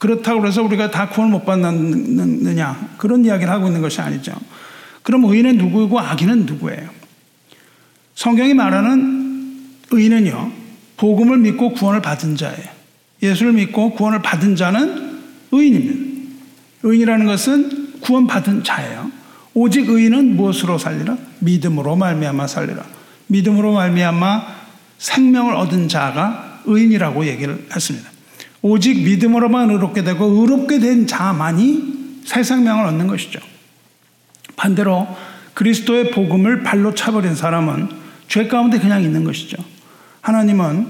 그렇다고 0.00 0.46
해서 0.46 0.62
우리가 0.62 0.90
다 0.90 1.10
구원을 1.10 1.30
못 1.30 1.44
받느냐 1.44 2.94
그런 2.96 3.22
이야기를 3.22 3.52
하고 3.52 3.66
있는 3.66 3.82
것이 3.82 4.00
아니죠. 4.00 4.32
그럼 5.02 5.24
의인은 5.26 5.58
누구고 5.58 6.00
악인은 6.00 6.46
누구예요? 6.46 6.88
성경이 8.14 8.54
말하는 8.54 9.66
의인은요 9.90 10.52
복음을 10.96 11.36
믿고 11.38 11.74
구원을 11.74 12.00
받은 12.00 12.36
자예요. 12.36 12.64
예수를 13.22 13.52
믿고 13.52 13.92
구원을 13.92 14.22
받은 14.22 14.56
자는 14.56 15.20
의인입니다. 15.52 16.10
의인이라는 16.82 17.26
것은 17.26 18.00
구원 18.00 18.26
받은 18.26 18.64
자예요. 18.64 19.10
오직 19.52 19.86
의인은 19.86 20.34
무엇으로 20.36 20.78
살리라? 20.78 21.18
믿음으로 21.40 21.96
말미암아 21.96 22.46
살리라. 22.46 22.84
믿음으로 23.26 23.74
말미암아 23.74 24.46
생명을 24.96 25.56
얻은 25.56 25.88
자가 25.88 26.62
의인이라고 26.64 27.26
얘기를 27.26 27.66
했습니다. 27.74 28.09
오직 28.62 29.02
믿음으로만 29.02 29.70
의롭게 29.70 30.04
되고 30.04 30.24
의롭게 30.26 30.78
된 30.78 31.06
자만이 31.06 32.20
새 32.24 32.42
생명을 32.42 32.86
얻는 32.86 33.06
것이죠. 33.06 33.40
반대로 34.56 35.08
그리스도의 35.54 36.10
복음을 36.10 36.62
발로 36.62 36.94
차버린 36.94 37.34
사람은 37.34 37.88
죄 38.28 38.46
가운데 38.46 38.78
그냥 38.78 39.02
있는 39.02 39.24
것이죠. 39.24 39.56
하나님은 40.20 40.86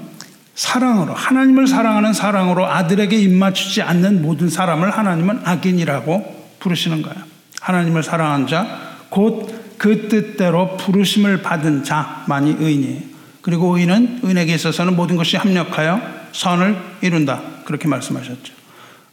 사랑으로 0.55 1.15
하나님을 1.15 1.67
사랑하는 1.67 2.13
사랑으로 2.13 2.67
아들에게 2.67 3.17
입맞추지 3.17 3.83
않는 3.83 4.21
모든 4.21 4.51
사람을 4.51 4.91
하나님은 4.91 5.41
악인이라고 5.45 6.49
부르시는 6.59 7.03
거예요. 7.03 7.19
하나님을 7.61 8.03
사랑한 8.03 8.47
자, 8.47 8.67
곧 9.09 9.61
그 9.81 10.09
뜻대로 10.09 10.77
부르심을 10.77 11.41
받은 11.41 11.85
자만이 11.85 12.57
의인이에요. 12.59 13.01
그리고 13.41 13.79
의인은 13.79 14.21
의인에게 14.23 14.55
있어서는 14.55 14.95
모든 14.95 15.17
것이 15.17 15.39
합력하여 15.39 16.03
선을 16.33 16.77
이룬다. 17.01 17.41
그렇게 17.65 17.89
말씀하셨죠. 17.89 18.53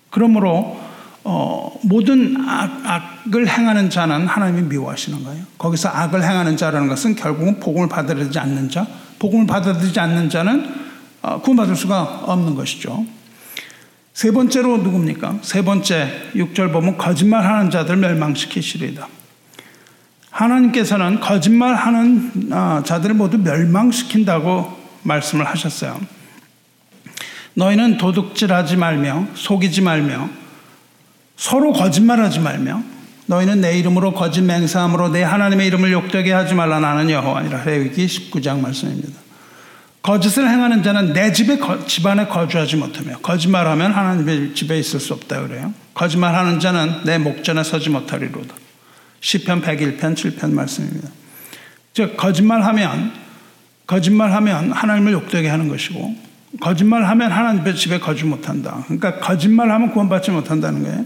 그러므로 0.09 0.79
어, 1.23 1.77
모든 1.83 2.37
악, 2.47 2.81
악을 2.85 3.49
행하는 3.49 3.89
자는 3.89 4.27
하나님이 4.27 4.61
미워하시는 4.69 5.23
거예요. 5.25 5.43
거기서 5.57 5.89
악을 5.89 6.23
행하는 6.23 6.55
자라는 6.55 6.87
것은 6.87 7.15
결국은 7.15 7.59
복음을 7.59 7.89
받아들이지 7.89 8.39
않는 8.39 8.69
자, 8.69 8.87
복음을 9.19 9.45
받아들이지 9.45 9.99
않는 9.99 10.29
자는 10.29 10.73
어, 11.21 11.41
구원받을 11.41 11.75
수가 11.75 12.23
없는 12.27 12.55
것이죠. 12.55 13.05
세 14.13 14.31
번째로 14.31 14.77
누굽니까? 14.77 15.39
세 15.41 15.63
번째 15.63 16.31
6절 16.33 16.71
보면 16.71 16.97
거짓말하는 16.97 17.69
자들 17.69 17.97
멸망시키시리다. 17.97 19.07
하나님께서는 20.31 21.19
거짓말하는 21.19 22.49
아, 22.51 22.83
자들을 22.85 23.15
모두 23.15 23.37
멸망시킨다고 23.37 24.71
말씀을 25.03 25.45
하셨어요. 25.45 25.99
너희는 27.57 27.97
도둑질하지 27.97 28.77
말며 28.77 29.27
속이지 29.33 29.81
말며 29.81 30.29
서로 31.35 31.73
거짓말하지 31.73 32.39
말며 32.39 32.83
너희는 33.25 33.61
내 33.61 33.79
이름으로 33.79 34.13
거짓 34.13 34.41
맹세함으로 34.41 35.09
내 35.09 35.23
하나님의 35.23 35.65
이름을 35.67 35.91
욕되게 35.91 36.31
하지 36.31 36.53
말라 36.53 36.79
나는 36.79 37.09
여호와니라 37.09 37.63
레위기 37.63 38.05
19장 38.05 38.59
말씀입니다. 38.59 39.19
거짓을 40.03 40.47
행하는 40.47 40.83
자는 40.83 41.13
내 41.13 41.33
집에 41.33 41.57
집안에 41.87 42.27
거주하지 42.27 42.75
못하며 42.77 43.17
거짓말하면 43.19 43.91
하나님의 43.91 44.53
집에 44.53 44.77
있을 44.77 44.99
수 44.99 45.13
없다 45.13 45.41
그래요. 45.41 45.73
거짓말하는 45.95 46.59
자는 46.59 47.03
내 47.05 47.17
목전에 47.17 47.63
서지 47.63 47.89
못하리로다. 47.89 48.53
시편 49.19 49.63
101편 49.63 50.15
7편 50.15 50.53
말씀입니다. 50.53 51.09
즉 51.93 52.15
거짓말하면 52.17 53.13
거짓말하면 53.87 54.71
하나님을 54.71 55.11
욕되게 55.13 55.49
하는 55.49 55.67
것이고 55.67 56.26
거짓말하면 56.59 57.31
하나님의 57.31 57.75
집에 57.75 57.99
거주 57.99 58.25
못한다. 58.25 58.83
그러니까 58.85 59.19
거짓말하면 59.19 59.91
구원받지 59.91 60.31
못한다는 60.31 60.83
거예요. 60.83 61.05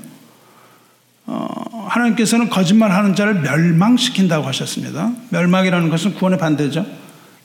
어, 1.28 1.88
하나님께서는 1.88 2.50
거짓말하는 2.50 3.16
자를 3.16 3.36
멸망시킨다고 3.36 4.46
하셨습니다. 4.48 5.12
멸망이라는 5.30 5.90
것은 5.90 6.16
구원의 6.16 6.40
반대죠. 6.40 6.86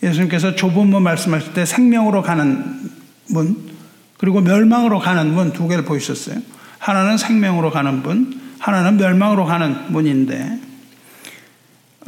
예수님께서 0.03 0.55
좁은 0.55 0.89
문 0.89 1.03
말씀하실 1.03 1.55
때 1.55 1.65
생명으로 1.65 2.23
가는 2.23 2.91
문, 3.29 3.57
그리고 4.19 4.41
멸망으로 4.41 4.99
가는 4.99 5.33
문 5.35 5.53
두 5.53 5.69
개를 5.69 5.85
보이셨어요. 5.85 6.39
하나는 6.79 7.17
생명으로 7.17 7.71
가는 7.71 8.03
문, 8.03 8.41
하나는 8.59 8.97
멸망으로 8.97 9.45
가는 9.47 9.77
문인데, 9.89 10.61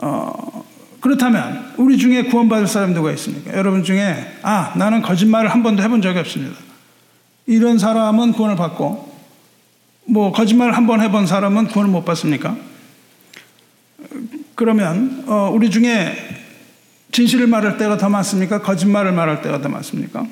어, 0.02 0.57
그렇다면 1.00 1.74
우리 1.76 1.96
중에 1.96 2.24
구원받을 2.24 2.66
사람 2.66 2.92
누가 2.92 3.12
있습니까? 3.12 3.56
여러분 3.56 3.84
중에 3.84 4.38
아 4.42 4.72
나는 4.76 5.00
거짓말을 5.02 5.50
한 5.50 5.62
번도 5.62 5.82
해본 5.82 6.02
적이 6.02 6.18
없습니다. 6.20 6.56
이런 7.46 7.78
사람은 7.78 8.32
구원을 8.32 8.56
받고 8.56 9.08
뭐 10.06 10.32
거짓말을 10.32 10.76
한번 10.76 11.00
해본 11.00 11.26
사람은 11.26 11.68
구원을 11.68 11.92
못 11.92 12.04
받습니까? 12.04 12.56
그러면 14.54 15.24
어, 15.26 15.50
우리 15.52 15.70
중에 15.70 16.16
진실을 17.12 17.46
말할 17.46 17.78
때가 17.78 17.96
더 17.96 18.08
많습니까? 18.08 18.60
거짓말을 18.60 19.12
말할 19.12 19.40
때가 19.42 19.60
더 19.60 19.68
많습니까? 19.68 20.26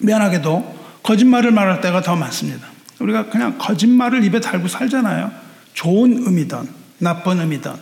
미안하게도 0.00 0.78
거짓말을 1.02 1.50
말할 1.50 1.80
때가 1.80 2.02
더 2.02 2.14
많습니다. 2.14 2.66
우리가 3.00 3.28
그냥 3.28 3.56
거짓말을 3.58 4.24
입에 4.24 4.40
달고 4.40 4.68
살잖아요. 4.68 5.30
좋은 5.74 6.26
의미든 6.26 6.68
나쁜 6.98 7.40
의미든 7.40 7.72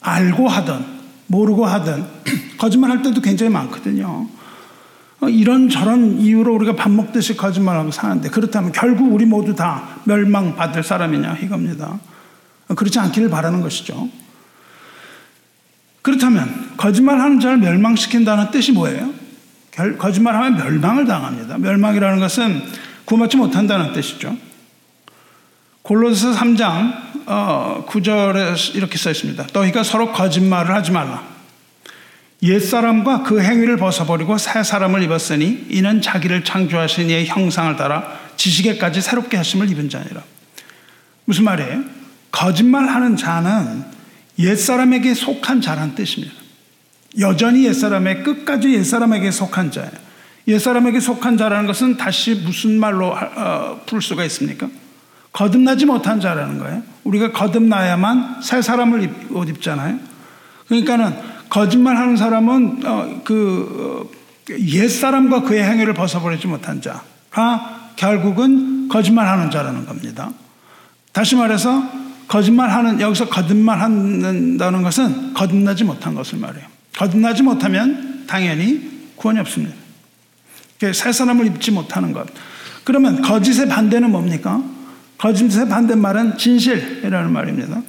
알고 0.00 0.48
하든 0.48 0.84
모르고 1.26 1.66
하든 1.66 2.04
거짓말 2.58 2.90
할 2.90 3.02
때도 3.02 3.20
굉장히 3.20 3.52
많거든요. 3.52 4.28
어, 5.20 5.28
이런 5.28 5.68
저런 5.68 6.18
이유로 6.18 6.54
우리가 6.54 6.76
밥 6.76 6.90
먹듯이 6.90 7.36
거짓말하고 7.36 7.90
사는데 7.90 8.30
그렇다면 8.30 8.72
결국 8.72 9.12
우리 9.12 9.26
모두 9.26 9.54
다 9.54 10.00
멸망받을 10.04 10.82
사람이냐 10.82 11.38
이겁니다. 11.42 11.98
어, 12.68 12.74
그렇지 12.74 12.98
않기를 12.98 13.28
바라는 13.28 13.60
것이죠. 13.60 14.08
그렇다면 16.02 16.72
거짓말하는 16.76 17.40
자를 17.40 17.58
멸망시킨다는 17.58 18.50
뜻이 18.50 18.72
뭐예요? 18.72 19.12
거짓말하면 19.98 20.56
멸망을 20.56 21.04
당합니다. 21.04 21.58
멸망이라는 21.58 22.18
것은 22.18 22.62
구원받지 23.04 23.36
못한다는 23.36 23.92
뜻이죠. 23.92 24.36
골로새 25.88 26.32
3장 26.32 27.24
어, 27.24 27.86
9절에 27.88 28.74
이렇게 28.74 28.98
써 28.98 29.10
있습니다. 29.10 29.46
너희가 29.54 29.82
서로 29.82 30.12
거짓말을 30.12 30.74
하지 30.74 30.90
말라. 30.90 31.26
옛사람과 32.42 33.22
그 33.22 33.40
행위를 33.40 33.78
벗어버리고 33.78 34.36
새 34.36 34.62
사람을 34.62 35.02
입었으니 35.02 35.64
이는 35.70 36.02
자기를 36.02 36.44
창조하신 36.44 37.08
이의 37.08 37.26
형상을 37.26 37.74
따라 37.76 38.18
지식에까지 38.36 39.00
새롭게 39.00 39.38
하심을 39.38 39.70
입은 39.70 39.88
자니라. 39.88 40.22
무슨 41.24 41.44
말이에요? 41.44 41.84
거짓말하는 42.32 43.16
자는 43.16 43.82
옛사람에게 44.38 45.14
속한 45.14 45.62
자란 45.62 45.94
뜻입니다. 45.94 46.34
여전히 47.18 47.64
옛사람의 47.64 48.24
끝까지 48.24 48.74
옛사람에게 48.74 49.30
속한 49.30 49.70
자예요. 49.70 49.90
옛사람에게 50.48 51.00
속한 51.00 51.38
자라는 51.38 51.66
것은 51.66 51.96
다시 51.96 52.34
무슨 52.34 52.78
말로 52.78 53.06
어, 53.16 53.80
풀 53.86 54.02
수가 54.02 54.26
있습니까? 54.26 54.68
거듭나지 55.32 55.86
못한 55.86 56.20
자라는 56.20 56.58
거예요. 56.58 56.82
우리가 57.04 57.32
거듭나야만 57.32 58.40
새 58.42 58.60
사람을 58.60 59.28
옷 59.30 59.48
입잖아요. 59.48 59.98
그러니까는 60.66 61.16
거짓말하는 61.48 62.16
사람은 62.16 62.80
어, 62.84 63.20
그옛 63.24 64.88
사람과 64.88 65.42
그의 65.42 65.64
행위를 65.64 65.94
벗어버리지 65.94 66.46
못한 66.46 66.80
자가 66.80 67.92
결국은 67.96 68.88
거짓말하는 68.88 69.50
자라는 69.50 69.86
겁니다. 69.86 70.30
다시 71.12 71.36
말해서 71.36 71.82
거짓말하는 72.28 73.00
여기서 73.00 73.28
거듭말한다는 73.28 74.82
것은 74.82 75.34
거듭나지 75.34 75.84
못한 75.84 76.14
것을 76.14 76.38
말해요. 76.38 76.64
거듭나지 76.96 77.42
못하면 77.42 78.24
당연히 78.26 79.10
구원이 79.16 79.40
없습니다. 79.40 79.74
새 80.92 81.12
사람을 81.12 81.46
입지 81.46 81.70
못하는 81.70 82.12
것. 82.12 82.26
그러면 82.84 83.22
거짓의 83.22 83.68
반대는 83.68 84.10
뭡니까? 84.10 84.62
거짓의 85.18 85.68
반대말은 85.68 86.38
진실이라는 86.38 87.32
말입니다. 87.32 87.82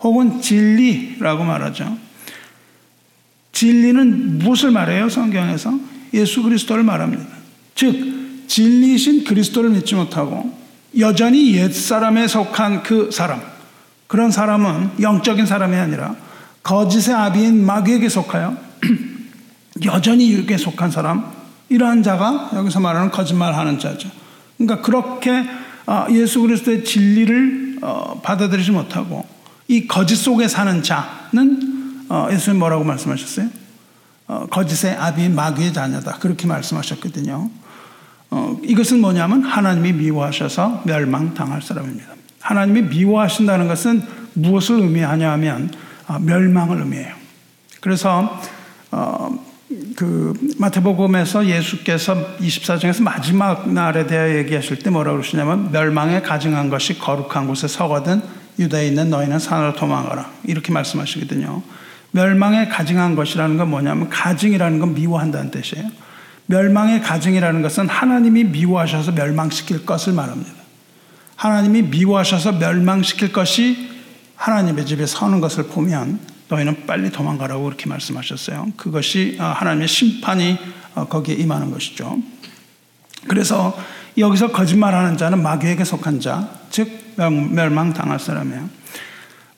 혹은 0.00 0.40
진리라고 0.40 1.44
말하죠. 1.44 1.96
진리는 3.52 4.38
무엇을 4.38 4.70
말해요? 4.70 5.08
성경에서 5.08 5.78
예수 6.12 6.42
그리스도를 6.42 6.84
말합니다. 6.84 7.24
즉 7.74 8.46
진리이신 8.46 9.24
그리스도를 9.24 9.70
믿지 9.70 9.94
못하고 9.94 10.56
여전히 10.98 11.54
옛 11.54 11.72
사람에 11.72 12.28
속한 12.28 12.82
그 12.82 13.10
사람 13.10 13.40
그런 14.06 14.30
사람은 14.30 14.90
영적인 15.00 15.46
사람이 15.46 15.74
아니라 15.76 16.14
거짓의 16.62 17.14
아비인 17.14 17.64
마귀에게 17.64 18.08
속하여 18.08 18.56
여전히 19.86 20.30
육에 20.32 20.56
속한 20.56 20.90
사람 20.90 21.32
이러한 21.68 22.02
자가 22.02 22.50
여기서 22.54 22.80
말하는 22.80 23.10
거짓말하는 23.10 23.78
자죠. 23.78 24.08
그러니까 24.56 24.82
그렇게 24.82 25.30
어, 25.30 25.44
예수 26.10 26.40
그리스도의 26.40 26.84
진리를 26.84 27.78
어, 27.82 28.20
받아들이지 28.22 28.70
못하고 28.70 29.26
이 29.68 29.86
거짓 29.86 30.16
속에 30.16 30.48
사는 30.48 30.82
자는 30.82 32.06
어, 32.08 32.28
예수님 32.30 32.58
뭐라고 32.58 32.84
말씀하셨어요? 32.84 33.48
거짓의 34.50 34.96
아비인 34.96 35.34
마귀의 35.34 35.74
자녀다. 35.74 36.12
그렇게 36.18 36.46
말씀하셨거든요. 36.46 37.50
이것은 38.62 39.02
뭐냐면 39.02 39.42
하나님이 39.42 39.92
미워하셔서 39.92 40.82
멸망당할 40.86 41.60
사람입니다. 41.60 42.08
하나님이 42.40 42.82
미워하신다는 42.82 43.68
것은 43.68 44.02
무엇을 44.32 44.80
의미하냐 44.80 45.30
하면 45.32 45.70
멸망을 46.22 46.78
의미해요. 46.78 47.14
그래서 47.80 48.40
그 49.96 50.34
마태복음에서 50.58 51.46
예수께서 51.46 52.36
24장에서 52.38 53.02
마지막 53.02 53.68
날에 53.72 54.06
대해 54.06 54.38
얘기하실 54.38 54.80
때 54.80 54.90
뭐라고 54.90 55.18
그러시냐면 55.18 55.70
멸망에 55.72 56.22
가증한 56.22 56.70
것이 56.70 56.98
거룩한 56.98 57.46
곳에 57.46 57.68
서거든 57.68 58.22
유다에 58.58 58.88
있는 58.88 59.10
너희는 59.10 59.38
산으로 59.38 59.74
도망가라 59.74 60.30
이렇게 60.44 60.72
말씀하시거든요. 60.72 61.62
멸망에 62.12 62.68
가증한 62.68 63.16
것이라는 63.16 63.56
건 63.56 63.70
뭐냐면 63.70 64.08
가증이라는 64.08 64.78
건 64.78 64.94
미워한다는 64.94 65.50
뜻이에요. 65.50 65.90
멸망의 66.46 67.00
가증이라는 67.00 67.62
것은 67.62 67.88
하나님이 67.88 68.44
미워하셔서 68.44 69.12
멸망시킬 69.12 69.86
것을 69.86 70.12
말합니다. 70.12 70.52
하나님이 71.36 71.82
미워하셔서 71.82 72.52
멸망시킬 72.52 73.32
것이 73.32 73.90
하나님의 74.36 74.86
집에 74.86 75.06
서는 75.06 75.40
것을 75.40 75.64
보면 75.64 76.33
너희는 76.54 76.86
빨리 76.86 77.10
도망가라고 77.10 77.64
그렇게 77.64 77.88
말씀하셨어요. 77.88 78.72
그것이 78.76 79.36
아, 79.40 79.46
하나님의 79.46 79.88
심판이 79.88 80.58
어, 80.94 81.06
거기에 81.06 81.34
임하는 81.34 81.70
것이죠. 81.70 82.18
그래서 83.28 83.76
여기서 84.16 84.52
거짓말하는 84.52 85.16
자는 85.16 85.42
마귀에게 85.42 85.84
속한 85.84 86.20
자, 86.20 86.48
즉 86.70 87.14
멸망당할 87.16 88.20
사람이에요. 88.20 88.68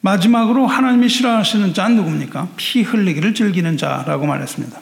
마지막으로 0.01 0.67
하나님이 0.67 1.09
싫어하시는 1.09 1.75
자는 1.75 1.97
누굽니까? 1.97 2.49
피 2.57 2.83
흘리기를 2.83 3.35
즐기는 3.35 3.77
자라고 3.77 4.27
말했습니다. 4.27 4.81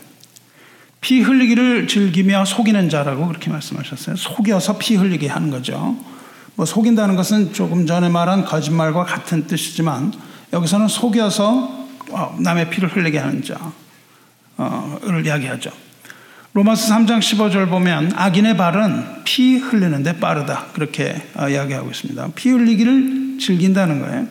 피 1.00 1.20
흘리기를 1.20 1.88
즐기며 1.88 2.44
속이는 2.44 2.88
자라고 2.88 3.26
그렇게 3.26 3.50
말씀하셨어요. 3.50 4.16
속여서 4.16 4.78
피 4.78 4.96
흘리게 4.96 5.28
하는 5.28 5.50
거죠. 5.50 5.96
뭐 6.56 6.66
속인다는 6.66 7.16
것은 7.16 7.52
조금 7.52 7.86
전에 7.86 8.08
말한 8.08 8.44
거짓말과 8.44 9.04
같은 9.04 9.46
뜻이지만 9.46 10.12
여기서는 10.52 10.88
속여서 10.88 11.52
어, 11.52 11.83
남의 12.38 12.70
피를 12.70 12.88
흘리게 12.88 13.18
하는 13.18 13.42
자를 13.42 13.60
어, 14.56 14.98
이야기하죠. 15.24 15.70
로마서 16.52 16.94
3장 16.94 17.18
15절 17.18 17.68
보면 17.68 18.12
악인의 18.14 18.56
발은 18.56 19.24
피 19.24 19.56
흘리는데 19.56 20.20
빠르다. 20.20 20.66
그렇게 20.72 21.20
어, 21.34 21.48
이야기하고 21.48 21.90
있습니다. 21.90 22.28
피 22.36 22.50
흘리기를 22.50 23.38
즐긴다는 23.40 24.00
거예요. 24.00 24.26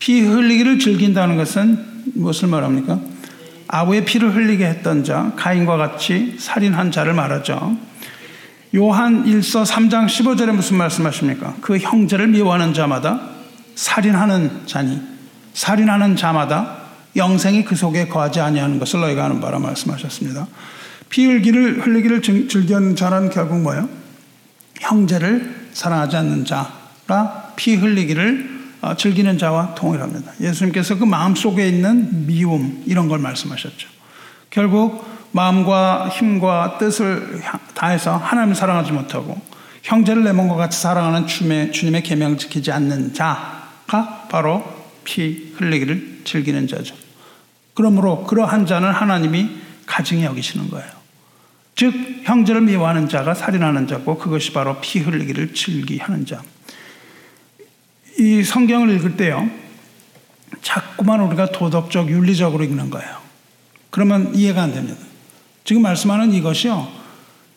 피 0.00 0.20
흘리기를 0.20 0.80
즐긴다는 0.80 1.36
것은 1.36 1.92
무엇을 2.14 2.48
말합니까? 2.48 2.98
아우의 3.68 4.04
피를 4.04 4.34
흘리게 4.34 4.66
했던 4.66 5.04
자, 5.04 5.32
가인과 5.36 5.76
같이 5.76 6.36
살인한 6.38 6.90
자를 6.90 7.14
말하죠. 7.14 7.76
요한 8.74 9.24
1서 9.24 9.64
3장 9.64 10.06
15절에 10.06 10.52
무슨 10.52 10.76
말씀하십니까? 10.78 11.54
그 11.60 11.78
형제를 11.78 12.26
미워하는 12.28 12.74
자마다 12.74 13.20
살인하는 13.74 14.66
자니, 14.66 15.00
살인하는 15.54 16.16
자마다 16.16 16.81
영생이 17.16 17.64
그 17.64 17.76
속에 17.76 18.08
거하지 18.08 18.40
아니하는 18.40 18.78
것을 18.78 19.00
너희가 19.00 19.24
아는 19.24 19.40
바라 19.40 19.58
말씀하셨습니다. 19.58 20.46
피 21.08 21.26
흘기를 21.26 21.86
흘리기를 21.86 22.22
즐기는 22.22 22.96
자란 22.96 23.28
결국 23.28 23.60
뭐예요? 23.60 23.88
형제를 24.80 25.68
사랑하지 25.72 26.16
않는 26.16 26.44
자가 26.44 27.52
피 27.56 27.76
흘리기를 27.76 28.62
어, 28.80 28.96
즐기는 28.96 29.38
자와 29.38 29.74
동일합니다. 29.76 30.32
예수님께서 30.40 30.98
그 30.98 31.04
마음 31.04 31.36
속에 31.36 31.68
있는 31.68 32.26
미움 32.26 32.82
이런 32.86 33.06
걸 33.08 33.20
말씀하셨죠. 33.20 33.88
결국 34.50 35.06
마음과 35.30 36.08
힘과 36.08 36.78
뜻을 36.78 37.40
다해서 37.74 38.16
하나님을 38.16 38.56
사랑하지 38.56 38.92
못하고 38.92 39.40
형제를 39.82 40.24
내 40.24 40.32
몸과 40.32 40.56
같이 40.56 40.80
사랑하는 40.80 41.26
주님의, 41.26 41.72
주님의 41.72 42.02
계명 42.02 42.36
지키지 42.36 42.72
않는 42.72 43.14
자가 43.14 44.26
바로 44.28 44.64
피 45.04 45.54
흘리기를 45.56 46.22
즐기는 46.24 46.66
자죠. 46.66 46.94
그러므로 47.74 48.24
그러한 48.24 48.66
자는 48.66 48.90
하나님이 48.90 49.50
가증히 49.86 50.24
여기시는 50.24 50.70
거예요. 50.70 50.88
즉 51.74 51.94
형제를 52.24 52.60
미워하는 52.62 53.08
자가 53.08 53.34
살인하는 53.34 53.86
자고 53.86 54.18
그것이 54.18 54.52
바로 54.52 54.80
피 54.80 55.00
흘리기를 55.00 55.54
즐기하는 55.54 56.26
자. 56.26 56.42
이 58.18 58.42
성경을 58.42 58.90
읽을 58.96 59.16
때요. 59.16 59.48
자꾸만 60.60 61.20
우리가 61.20 61.50
도덕적 61.50 62.10
윤리적으로 62.10 62.62
읽는 62.64 62.90
거예요. 62.90 63.16
그러면 63.90 64.34
이해가 64.34 64.62
안 64.62 64.72
됩니다. 64.72 64.98
지금 65.64 65.82
말씀하는 65.82 66.32
이것이요. 66.32 66.88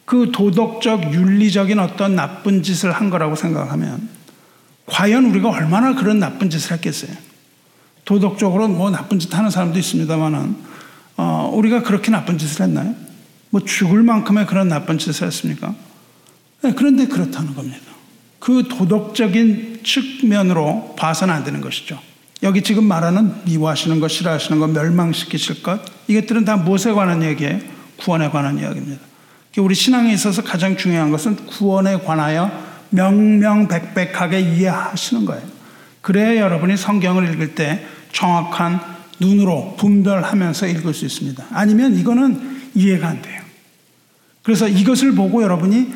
그 0.06 0.32
도덕적 0.32 1.14
윤리적인 1.14 1.80
어떤 1.80 2.16
나쁜 2.16 2.64
짓을 2.64 2.92
한 2.92 3.10
거라고 3.10 3.36
생각하면 3.36 4.08
과연 4.86 5.26
우리가 5.26 5.50
얼마나 5.50 5.96
그런 5.96 6.20
나쁜 6.20 6.50
짓을 6.50 6.74
했겠어요? 6.74 7.12
도덕적으로 8.06 8.68
뭐 8.68 8.92
나쁜 8.92 9.20
짓 9.20 9.36
하는 9.36 9.50
사람도 9.50 9.78
있습니다만은 9.80 10.56
어, 11.18 11.52
우리가 11.54 11.82
그렇게 11.84 12.12
나쁜 12.12 12.38
짓을 12.38 12.66
했나요? 12.66 12.96
뭐 13.50 13.62
죽을 13.62 14.04
만큼의 14.04 14.46
그런 14.48 14.68
나쁜 14.68 14.98
짓을 14.98 15.28
했습니까? 15.28 15.74
네, 16.62 16.74
그런데 16.76 17.08
그렇다는 17.08 17.56
겁니다. 17.56 17.80
그 18.40 18.68
도덕적인 18.70 19.82
측면으로 19.84 20.96
봐서는 20.98 21.34
안 21.34 21.44
되는 21.44 21.62
것이죠. 21.62 22.00
여기 22.44 22.62
지금 22.62 22.84
말하는 22.84 23.34
미워하시는 23.46 24.00
것, 24.00 24.10
싫어하시는 24.10 24.60
것, 24.60 24.68
멸망시키실 24.70 25.64
것, 25.64 25.82
이것들은 26.08 26.46
다 26.46 26.58
무엇에 26.58 26.92
관한 26.92 27.24
얘기예요? 27.24 27.60
구원에 27.98 28.30
관한 28.30 28.60
이야기입니다. 28.60 29.02
우리 29.58 29.74
신앙에 29.74 30.14
있어서 30.14 30.44
가장 30.44 30.76
중요한 30.76 31.12
것은 31.12 31.38
구원에 31.48 31.98
관하여 31.98 32.52
명명백백하게 32.90 34.42
이해하시는 34.42 35.26
거예요. 35.26 35.55
그래야 36.06 36.40
여러분이 36.40 36.78
성경을 36.78 37.34
읽을 37.34 37.56
때 37.56 37.84
정확한 38.12 38.80
눈으로 39.20 39.76
분별하면서 39.76 40.68
읽을 40.68 40.94
수 40.94 41.04
있습니다. 41.04 41.44
아니면 41.50 41.96
이거는 41.96 42.60
이해가 42.76 43.08
안 43.08 43.24
돼요. 43.24 43.42
그래서 44.44 44.68
이것을 44.68 45.16
보고 45.16 45.42
여러분이 45.42 45.92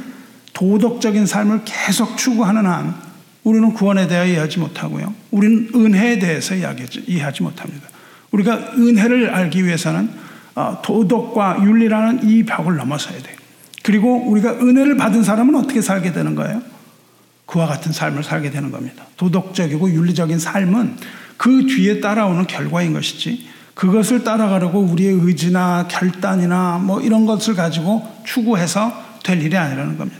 도덕적인 0.54 1.28
삶을 1.28 1.62
계속 1.63 2.17
추구하는 2.17 2.65
한 2.65 2.95
우리는 3.43 3.72
구원에 3.72 4.08
대하여 4.08 4.32
이해하지 4.32 4.58
못하고요. 4.58 5.13
우리는 5.30 5.69
은혜에 5.76 6.17
대해서 6.17 6.56
이해하지 6.56 7.43
못합니다. 7.43 7.88
우리가 8.32 8.56
은혜를 8.80 9.30
알기 9.30 9.63
위해서는 9.63 10.10
어, 10.56 10.82
도덕과 10.84 11.60
윤리라는 11.62 12.28
이 12.28 12.43
벽을 12.45 12.78
넘어서야 12.78 13.19
돼요. 13.19 13.36
그리고 13.84 14.28
우리가 14.28 14.54
은혜를 14.54 14.98
받은 14.98 15.22
사람은 15.22 15.54
어떻게 15.54 15.84
살게 15.84 16.13
되는 16.13 16.34
거예요? 16.34 16.63
그와 17.50 17.68
같은 17.68 17.92
삶을 17.92 18.24
살게 18.24 18.52
되는 18.52 18.72
겁니다. 18.72 19.06
도덕적이고 19.18 19.90
윤리적인 19.90 20.40
삶은 20.40 20.98
그 21.38 21.66
뒤에 21.66 22.00
따라오는 22.00 22.48
결과인 22.48 22.94
것이지 22.94 23.48
그것을 23.74 24.24
따라가려고 24.24 24.80
우리의 24.80 25.14
의지나 25.14 25.88
결단이나 25.90 26.80
뭐 26.80 27.02
이런 27.02 27.26
것을 27.26 27.56
가지고 27.56 28.06
추구해서 28.26 28.94
될 29.24 29.42
일이 29.42 29.56
아니라는 29.58 29.98
겁니다. 29.98 30.20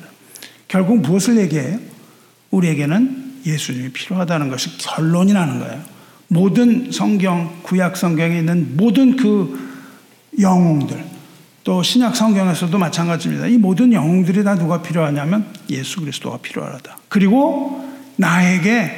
결국 0.68 1.02
무엇을 1.02 1.38
얘기해요? 1.38 1.80
우리에게는 2.52 3.42
예수님이 3.46 3.92
필요하다는 3.92 4.50
것이 4.50 4.78
결론이 4.78 5.34
나는 5.34 5.60
거예요. 5.60 5.82
모든 6.30 6.92
성경, 6.92 7.60
구약 7.64 7.98
성경에 7.98 8.38
있는 8.40 8.78
모든 8.78 9.16
그 9.16 9.70
영웅들, 10.40 11.04
또 11.70 11.84
신약 11.84 12.16
성경에서도 12.16 12.76
마찬가지입니다. 12.80 13.46
이 13.46 13.60
모든 13.60 13.94
영웅들이 13.94 14.44
다 14.44 14.56
누가 14.56 14.82
필요하냐면 14.82 15.46
예수 15.70 16.00
그리스도가 16.00 16.40
필요하다. 16.40 16.98
그리고 17.10 17.88
나에게 18.16 18.92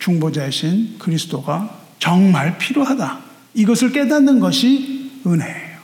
중보자이신 0.00 0.96
그리스도가 0.98 1.70
정말 2.00 2.58
필요하다. 2.58 3.20
이것을 3.54 3.92
깨닫는 3.92 4.40
것이 4.40 5.12
은혜예요. 5.24 5.78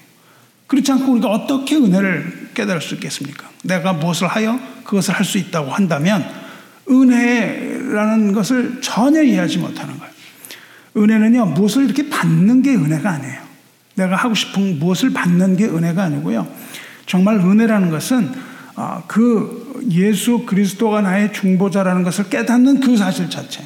그렇지 0.66 0.90
않고 0.90 1.12
우리가 1.12 1.28
어떻게 1.28 1.76
은혜를 1.76 2.50
깨달을 2.54 2.80
수 2.80 2.94
있겠습니까? 2.94 3.48
내가 3.62 3.92
무엇을 3.92 4.26
하여 4.26 4.58
그것을 4.82 5.14
할 5.14 5.24
수 5.24 5.38
있다고 5.38 5.70
한다면 5.70 6.28
은혜라는 6.90 8.32
것을 8.32 8.80
전혀 8.80 9.22
이해하지 9.22 9.58
못하는 9.58 9.96
거예요. 9.96 10.12
은혜는요, 10.96 11.46
무엇을 11.46 11.84
이렇게 11.84 12.08
받는 12.08 12.62
게 12.62 12.74
은혜가 12.74 13.10
아니에요. 13.10 13.41
내가 13.94 14.16
하고 14.16 14.34
싶은 14.34 14.78
무엇을 14.78 15.12
받는 15.12 15.56
게 15.56 15.66
은혜가 15.66 16.04
아니고요. 16.04 16.46
정말 17.06 17.36
은혜라는 17.36 17.90
것은 17.90 18.32
아, 18.74 19.02
그 19.06 19.82
예수 19.90 20.44
그리스도가 20.46 21.02
나의 21.02 21.32
중보자라는 21.32 22.02
것을 22.02 22.28
깨닫는 22.30 22.80
그 22.80 22.96
사실 22.96 23.28
자체. 23.28 23.64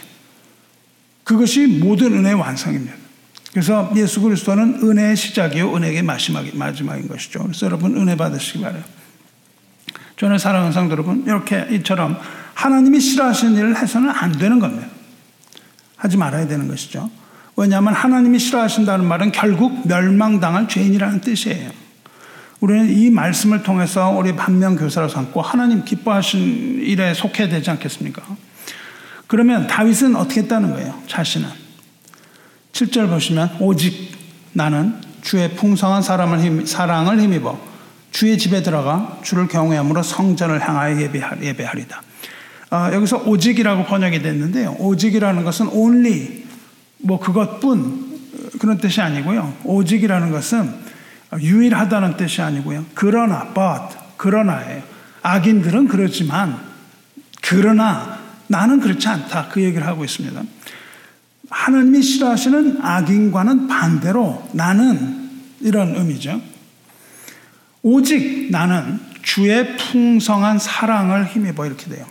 그것이 1.25 1.67
모든 1.67 2.13
은혜의 2.13 2.35
완성입니다. 2.35 2.95
그래서 3.53 3.91
예수 3.97 4.21
그리스도는 4.21 4.81
은혜의 4.83 5.17
시작이요, 5.17 5.75
은혜의 5.75 6.03
마지막인 6.03 7.09
것이죠. 7.09 7.43
그래서 7.43 7.67
여러분 7.67 7.97
은혜 7.97 8.17
받으시기 8.17 8.61
바래요. 8.61 8.83
저는 10.17 10.39
사랑하는 10.39 10.73
성도 10.73 10.93
여러분, 10.93 11.25
이렇게 11.27 11.67
이처럼 11.71 12.19
하나님이 12.55 13.01
싫어하시는 13.01 13.55
일을 13.57 13.77
해서는 13.77 14.11
안 14.11 14.33
되는 14.33 14.59
겁니다. 14.59 14.87
하지 15.97 16.17
말아야 16.17 16.47
되는 16.47 16.69
것이죠. 16.69 17.11
왜냐하면 17.57 17.95
하나님이 17.95 18.39
싫어하신다는 18.39 19.07
말은 19.07 19.33
결국 19.33 19.89
멸망당할 19.89 20.69
죄인이라는 20.69 21.23
뜻이에요. 21.23 21.71
우리는 22.61 22.91
이 22.91 23.11
말씀을 23.11 23.63
통해서 23.63 24.11
우리 24.11 24.37
반면 24.37 24.77
교사로 24.77 25.09
삼고 25.09 25.41
하나님 25.41 25.85
기뻐하신 25.85 26.83
일에 26.83 27.15
속해야 27.15 27.49
되지 27.49 27.71
않겠습니까? 27.71 28.23
그러면 29.27 29.67
다윗은 29.67 30.17
어떻게 30.17 30.43
했다는 30.43 30.73
거예요? 30.73 31.03
자신은. 31.07 31.49
7절 32.73 33.09
보시면 33.09 33.57
오직 33.61 34.13
나는 34.53 34.95
주의 35.23 35.55
풍성한 35.55 36.03
사람을 36.03 36.41
힘, 36.41 36.67
사랑을 36.67 37.21
힘입어 37.21 37.59
주의 38.13 38.39
집에 38.39 38.63
들어가 38.63 39.19
주를 39.23 39.49
경외함으로 39.49 40.03
성전을 40.03 40.67
향하여 40.67 41.01
예배하리다. 41.43 42.03
어, 42.71 42.91
여기서 42.93 43.19
오직이라고 43.27 43.85
번역이 43.85 44.23
됐는데요. 44.23 44.77
오직이라는 44.79 45.45
것은 45.45 45.69
only 45.69 46.46
뭐 46.99 47.19
그것뿐 47.19 48.07
그런 48.59 48.79
뜻이 48.79 49.01
아니고요. 49.01 49.57
오직이라는 49.65 50.31
것은 50.31 50.75
유일하다는 51.41 52.17
뜻이 52.17 52.43
아니고요. 52.43 52.85
그러나 52.95 53.53
but 53.53 53.97
그러나예요. 54.17 54.83
악인들은 55.23 55.89
그렇지만 55.89 56.59
그러나 57.43 58.21
나는 58.49 58.81
그렇지 58.81 59.09
않다. 59.09 59.49
그 59.49 59.63
얘기를 59.63 59.87
하고 59.87 60.05
있습니다. 60.05 60.43
하나님이 61.51 62.03
싫어하시는 62.03 62.81
악인과는 62.83 63.69
반대로 63.69 64.49
나는 64.53 65.31
이런 65.61 65.95
의미죠. 65.97 66.41
오직 67.83 68.51
나는 68.51 69.01
주의 69.23 69.77
풍성한 69.77 70.59
사랑을 70.59 71.27
힘입어 71.27 71.67
이렇게 71.67 71.89
돼요. 71.89 72.05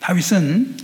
다윗은 0.00 0.76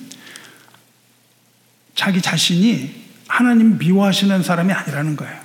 자기 2.00 2.22
자신이 2.22 2.94
하나님 3.28 3.76
미워하시는 3.76 4.42
사람이 4.42 4.72
아니라는 4.72 5.16
거예요. 5.16 5.36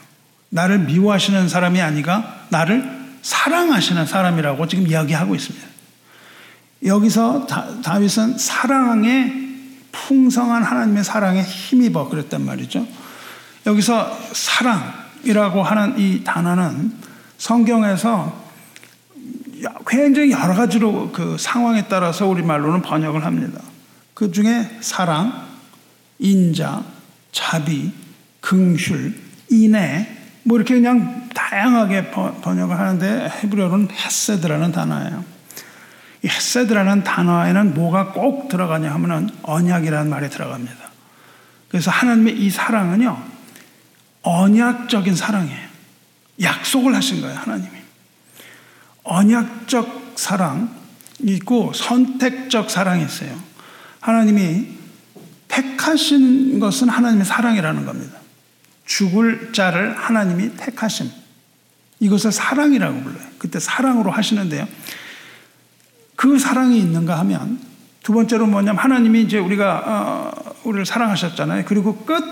나를 0.47 0.79
미워하시는 0.79 1.49
사람이 1.49 1.81
아니가 1.81 2.45
나를 2.47 2.89
사랑하시는 3.21 4.05
사람이라고 4.05 4.65
지금 4.65 4.87
이야기하고 4.87 5.35
있습니다. 5.35 5.67
여기서 6.85 7.45
다, 7.45 7.97
윗은 7.97 8.37
사랑에 8.37 9.33
풍성한 9.91 10.63
하나님의 10.63 11.03
사랑에 11.03 11.41
힘입어 11.41 12.07
그랬단 12.07 12.45
말이죠. 12.45 12.87
여기서 13.65 14.17
사랑이라고 14.31 15.61
하는 15.61 15.99
이 15.99 16.23
단어는 16.23 16.93
성경에서 17.37 18.45
굉장히 19.85 20.31
여러 20.31 20.53
가지로 20.53 21.11
그 21.11 21.35
상황에 21.37 21.89
따라서 21.89 22.25
우리말로는 22.27 22.81
번역을 22.81 23.25
합니다. 23.25 23.59
그 24.13 24.31
중에 24.31 24.77
사랑, 24.79 25.54
인자, 26.19 26.83
자비, 27.31 27.91
긍휼, 28.41 29.13
인애 29.49 30.07
뭐 30.43 30.57
이렇게 30.57 30.75
그냥 30.75 31.27
다양하게 31.33 32.11
번역을 32.11 32.77
하는데 32.77 33.29
헤브리어로는 33.29 33.89
헤세드라는 33.91 34.71
단어예요. 34.71 35.23
이 36.23 36.27
헤세드라는 36.27 37.03
단어에는 37.03 37.73
뭐가 37.73 38.13
꼭 38.13 38.47
들어가냐 38.47 38.91
하면은 38.93 39.29
언약이라는 39.43 40.09
말이 40.09 40.29
들어갑니다. 40.29 40.75
그래서 41.67 41.91
하나님의 41.91 42.39
이 42.39 42.49
사랑은요 42.49 43.21
언약적인 44.21 45.15
사랑이에요. 45.15 45.65
약속을 46.41 46.95
하신 46.95 47.21
거예요 47.21 47.37
하나님이. 47.37 47.71
언약적 49.03 50.13
사랑 50.15 50.73
있고 51.19 51.73
선택적 51.73 52.69
사랑이 52.69 53.03
있어요. 53.03 53.35
하나님이 53.99 54.67
택하신 55.55 56.59
것은 56.59 56.89
하나님의 56.89 57.25
사랑이라는 57.25 57.85
겁니다. 57.85 58.19
죽을 58.85 59.53
자를 59.53 59.95
하나님이 59.97 60.55
택하심. 60.57 61.09
이것을 61.99 62.31
사랑이라고 62.31 63.01
불러요. 63.01 63.25
그때 63.37 63.59
사랑으로 63.59 64.11
하시는데요. 64.11 64.67
그 66.15 66.37
사랑이 66.39 66.77
있는가 66.79 67.17
하면 67.19 67.59
두 68.03 68.13
번째로 68.13 68.47
뭐냐면 68.47 68.79
하나님이 68.79 69.23
이제 69.23 69.37
우리가 69.39 69.83
어, 69.85 70.55
우리를 70.65 70.85
사랑하셨잖아요. 70.85 71.63
그리고 71.65 71.97
끝 72.05 72.23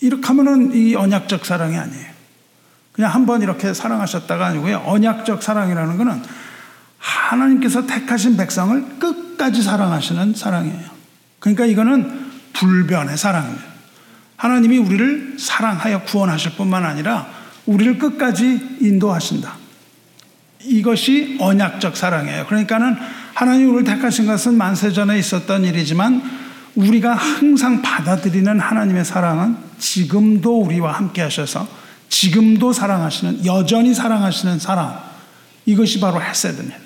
이렇게 0.00 0.26
하면은 0.26 0.74
이 0.74 0.94
언약적 0.94 1.44
사랑이 1.46 1.76
아니에요. 1.76 2.14
그냥 2.92 3.12
한 3.12 3.26
번 3.26 3.42
이렇게 3.42 3.74
사랑하셨다가 3.74 4.46
아니고요. 4.46 4.82
언약적 4.86 5.42
사랑이라는 5.42 5.98
것은 5.98 6.22
하나님께서 6.98 7.86
택하신 7.86 8.36
백성을 8.36 8.98
끝까지 8.98 9.62
사랑하시는 9.62 10.34
사랑이에요. 10.34 10.93
그러니까 11.44 11.66
이거는 11.66 12.30
불변의 12.54 13.18
사랑입니다. 13.18 13.62
하나님이 14.38 14.78
우리를 14.78 15.36
사랑하여 15.38 16.04
구원하실 16.04 16.52
뿐만 16.52 16.86
아니라 16.86 17.26
우리를 17.66 17.98
끝까지 17.98 18.78
인도하신다. 18.80 19.54
이것이 20.62 21.36
언약적 21.38 21.98
사랑이에요. 21.98 22.46
그러니까는 22.46 22.96
하나님이 23.34 23.66
우리를 23.66 23.84
택하신 23.84 24.24
것은 24.24 24.56
만세 24.56 24.90
전에 24.90 25.18
있었던 25.18 25.64
일이지만 25.64 26.22
우리가 26.76 27.14
항상 27.14 27.82
받아들이는 27.82 28.58
하나님의 28.58 29.04
사랑은 29.04 29.58
지금도 29.78 30.62
우리와 30.62 30.92
함께 30.92 31.20
하셔서 31.20 31.68
지금도 32.08 32.72
사랑하시는, 32.72 33.44
여전히 33.44 33.92
사랑하시는 33.92 34.58
사랑. 34.58 34.98
이것이 35.66 36.00
바로 36.00 36.22
헤세드입니다. 36.22 36.78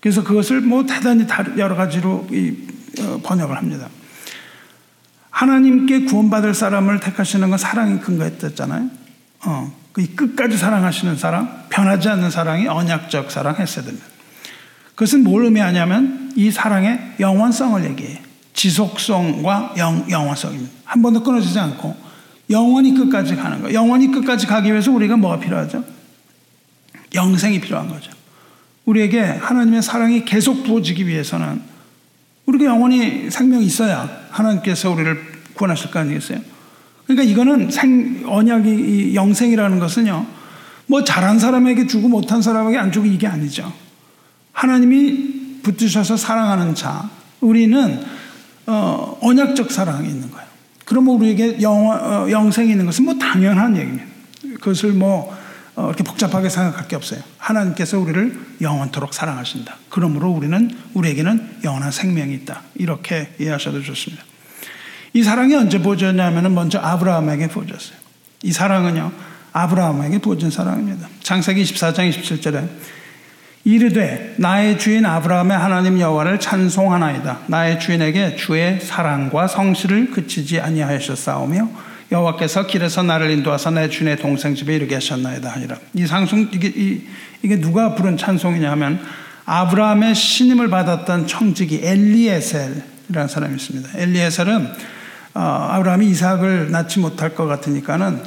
그래서 0.00 0.24
그것을 0.24 0.62
뭐 0.62 0.86
대단히 0.86 1.26
여러 1.58 1.76
가지로 1.76 2.26
어, 2.30 2.79
번역을 3.22 3.56
합니다. 3.56 3.88
하나님께 5.30 6.04
구원받을 6.04 6.54
사람을 6.54 7.00
택하시는 7.00 7.48
건 7.48 7.58
사랑이 7.58 8.00
근거했잖아요. 8.00 8.90
어. 9.46 9.80
그 9.92 10.14
끝까지 10.14 10.56
사랑하시는 10.56 11.16
사랑, 11.16 11.66
변하지 11.68 12.08
않는 12.10 12.30
사랑이 12.30 12.68
언약적 12.68 13.30
사랑 13.30 13.56
했어야 13.56 13.84
됩니다. 13.84 14.06
그것은 14.94 15.24
뭘 15.24 15.44
의미하냐면 15.44 16.32
이 16.36 16.50
사랑의 16.50 17.14
영원성을 17.18 17.84
얘기해요. 17.90 18.18
지속성과 18.52 19.74
영, 19.78 20.06
영원성입니다. 20.10 20.70
한 20.84 21.02
번도 21.02 21.22
끊어지지 21.22 21.58
않고 21.58 21.96
영원히 22.50 22.94
끝까지 22.94 23.36
가는 23.36 23.62
거예요. 23.62 23.74
영원히 23.74 24.10
끝까지 24.10 24.46
가기 24.46 24.70
위해서 24.70 24.92
우리가 24.92 25.16
뭐가 25.16 25.40
필요하죠? 25.40 25.84
영생이 27.14 27.60
필요한 27.60 27.88
거죠. 27.88 28.12
우리에게 28.84 29.20
하나님의 29.20 29.82
사랑이 29.82 30.24
계속 30.24 30.64
부어지기 30.64 31.06
위해서는 31.06 31.62
우리가 32.50 32.64
영원히 32.64 33.30
생명이 33.30 33.64
있어야 33.64 34.08
하나님께서 34.30 34.90
우리를 34.90 35.16
구원하실 35.54 35.90
거 35.90 36.00
아니겠어요? 36.00 36.40
그러니까 37.06 37.22
이거는 37.30 37.70
생, 37.70 38.24
언약이, 38.26 39.14
영생이라는 39.14 39.78
것은요, 39.78 40.26
뭐 40.86 41.04
잘한 41.04 41.38
사람에게 41.38 41.86
주고 41.86 42.08
못한 42.08 42.42
사람에게 42.42 42.78
안 42.78 42.90
주고 42.90 43.06
이게 43.06 43.26
아니죠. 43.26 43.72
하나님이 44.52 45.60
붙드셔서 45.62 46.16
사랑하는 46.16 46.74
자, 46.74 47.08
우리는 47.40 48.02
어, 48.66 49.18
언약적 49.20 49.70
사랑이 49.70 50.08
있는 50.08 50.30
거예요. 50.30 50.46
그러면 50.84 51.16
우리에게 51.16 51.60
영, 51.62 51.88
어, 51.90 52.28
영생이 52.30 52.70
있는 52.70 52.86
것은 52.86 53.04
뭐 53.04 53.14
당연한 53.14 53.76
얘기입니다. 53.76 54.06
그것을 54.54 54.92
뭐 54.92 55.32
어, 55.32 55.39
이렇게 55.88 56.04
복잡하게 56.04 56.48
생각할 56.48 56.88
게 56.88 56.96
없어요. 56.96 57.20
하나님께서 57.38 57.98
우리를 57.98 58.56
영원토록 58.60 59.14
사랑하신다. 59.14 59.76
그러므로 59.88 60.30
우리는 60.30 60.70
우리에게는 60.94 61.58
영원한 61.64 61.90
생명이 61.90 62.34
있다. 62.34 62.62
이렇게 62.74 63.32
이해하셔도 63.38 63.82
좋습니다. 63.82 64.24
이 65.12 65.22
사랑이 65.22 65.54
언제 65.54 65.80
보여졌냐면 65.80 66.54
먼저 66.54 66.78
아브라함에게 66.78 67.48
보여졌어요. 67.48 67.98
이 68.42 68.52
사랑은요 68.52 69.12
아브라함에게 69.52 70.18
보여진 70.18 70.50
사랑입니다. 70.50 71.08
창세기 71.22 71.62
24장 71.62 72.10
27절에 72.10 72.68
이르되 73.64 74.34
나의 74.38 74.78
주인 74.78 75.04
아브라함의 75.04 75.56
하나님 75.56 76.00
여호와를 76.00 76.40
찬송하나이다. 76.40 77.40
나의 77.48 77.78
주인에게 77.80 78.36
주의 78.36 78.80
사랑과 78.80 79.46
성실을 79.46 80.12
그치지 80.12 80.60
아니하셨사오며 80.60 81.89
여호와께서 82.12 82.66
길에서 82.66 83.02
나를 83.02 83.30
인도하사 83.30 83.70
내 83.70 83.88
주인의 83.88 84.16
동생 84.16 84.54
집에 84.54 84.74
이르게 84.74 84.94
하셨나이다 84.96 85.48
하니라. 85.50 85.76
이 85.94 86.06
상송 86.06 86.48
이게 86.52 86.68
이, 86.74 87.02
이게 87.42 87.60
누가 87.60 87.94
부른 87.94 88.16
찬송이냐면 88.16 89.00
아브라함의 89.44 90.14
신임을 90.14 90.68
받았던 90.70 91.26
청지기 91.26 91.80
엘리에셀이라는 91.82 93.28
사람이 93.28 93.56
있습니다. 93.56 93.90
엘리에셀은 93.98 94.68
어, 95.34 95.40
아브라함이 95.40 96.08
이삭을 96.08 96.70
낳지 96.70 96.98
못할 96.98 97.34
것 97.34 97.46
같으니까는 97.46 98.20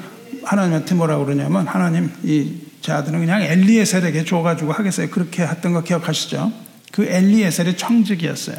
하나님한테 0.44 0.96
뭐라 0.96 1.18
그러냐면 1.18 1.68
하나님 1.68 2.12
이 2.24 2.64
제 2.84 2.92
아들은 2.92 3.22
그냥 3.22 3.42
엘리에셀에게 3.42 4.26
줘가지고 4.26 4.74
하겠어요. 4.74 5.10
그렇게 5.10 5.44
했던 5.44 5.72
거 5.72 5.84
기억하시죠? 5.84 6.52
그 6.92 7.06
엘리에셀이 7.06 7.78
청직이었어요. 7.78 8.58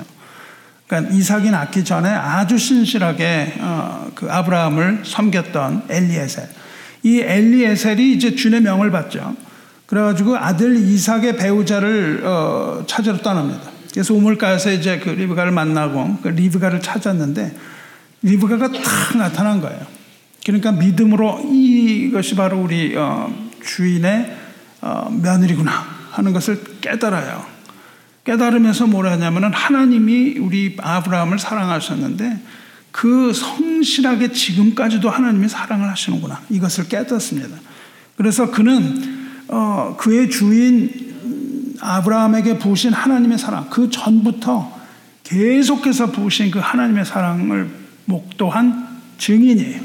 그러니까 0.94 1.12
이삭이 1.12 1.50
낳기 1.50 1.84
전에 1.84 2.08
아주 2.08 2.56
신실하게 2.56 3.54
어, 3.58 4.10
그 4.14 4.30
아브라함을 4.30 5.02
섬겼던 5.04 5.84
엘리에셀. 5.88 6.48
이 7.02 7.20
엘리에셀이 7.20 8.12
이제 8.12 8.36
주의 8.36 8.60
명을 8.60 8.92
받죠. 8.92 9.34
그래가지고 9.86 10.36
아들 10.36 10.76
이삭의 10.76 11.36
배우자를 11.36 12.22
어, 12.24 12.84
찾으러 12.86 13.18
떠납니다. 13.18 13.70
그래서 13.92 14.14
우물가에서 14.14 14.70
이제 14.72 14.98
그 14.98 15.10
리브가를 15.10 15.50
만나고 15.50 16.18
그 16.22 16.28
리브가를 16.28 16.80
찾았는데 16.80 17.54
리브가가 18.22 18.70
탁 18.70 19.16
나타난 19.18 19.60
거예요. 19.60 19.80
그러니까 20.46 20.72
믿음으로 20.72 21.40
이것이 21.52 22.36
바로 22.36 22.60
우리 22.60 22.96
어, 22.96 23.32
주인의 23.64 24.36
어, 24.80 25.10
며느리구나 25.10 25.72
하는 26.12 26.32
것을 26.32 26.62
깨달아요. 26.80 27.53
깨달으면서 28.24 28.86
뭐라 28.86 29.12
하냐면은 29.12 29.52
하나님이 29.52 30.38
우리 30.38 30.76
아브라함을 30.80 31.38
사랑하셨는데 31.38 32.40
그 32.90 33.32
성실하게 33.32 34.32
지금까지도 34.32 35.10
하나님이 35.10 35.48
사랑을 35.48 35.90
하시는구나 35.90 36.40
이것을 36.48 36.88
깨닫습니다. 36.88 37.56
그래서 38.16 38.50
그는 38.50 39.24
어, 39.48 39.96
그의 39.98 40.30
주인 40.30 41.74
아브라함에게 41.80 42.58
부으신 42.58 42.92
하나님의 42.92 43.36
사랑 43.38 43.68
그 43.68 43.90
전부터 43.90 44.72
계속해서 45.24 46.12
부으신 46.12 46.50
그 46.50 46.58
하나님의 46.60 47.04
사랑을 47.04 47.68
목도한 48.04 48.88
증인이에요. 49.18 49.80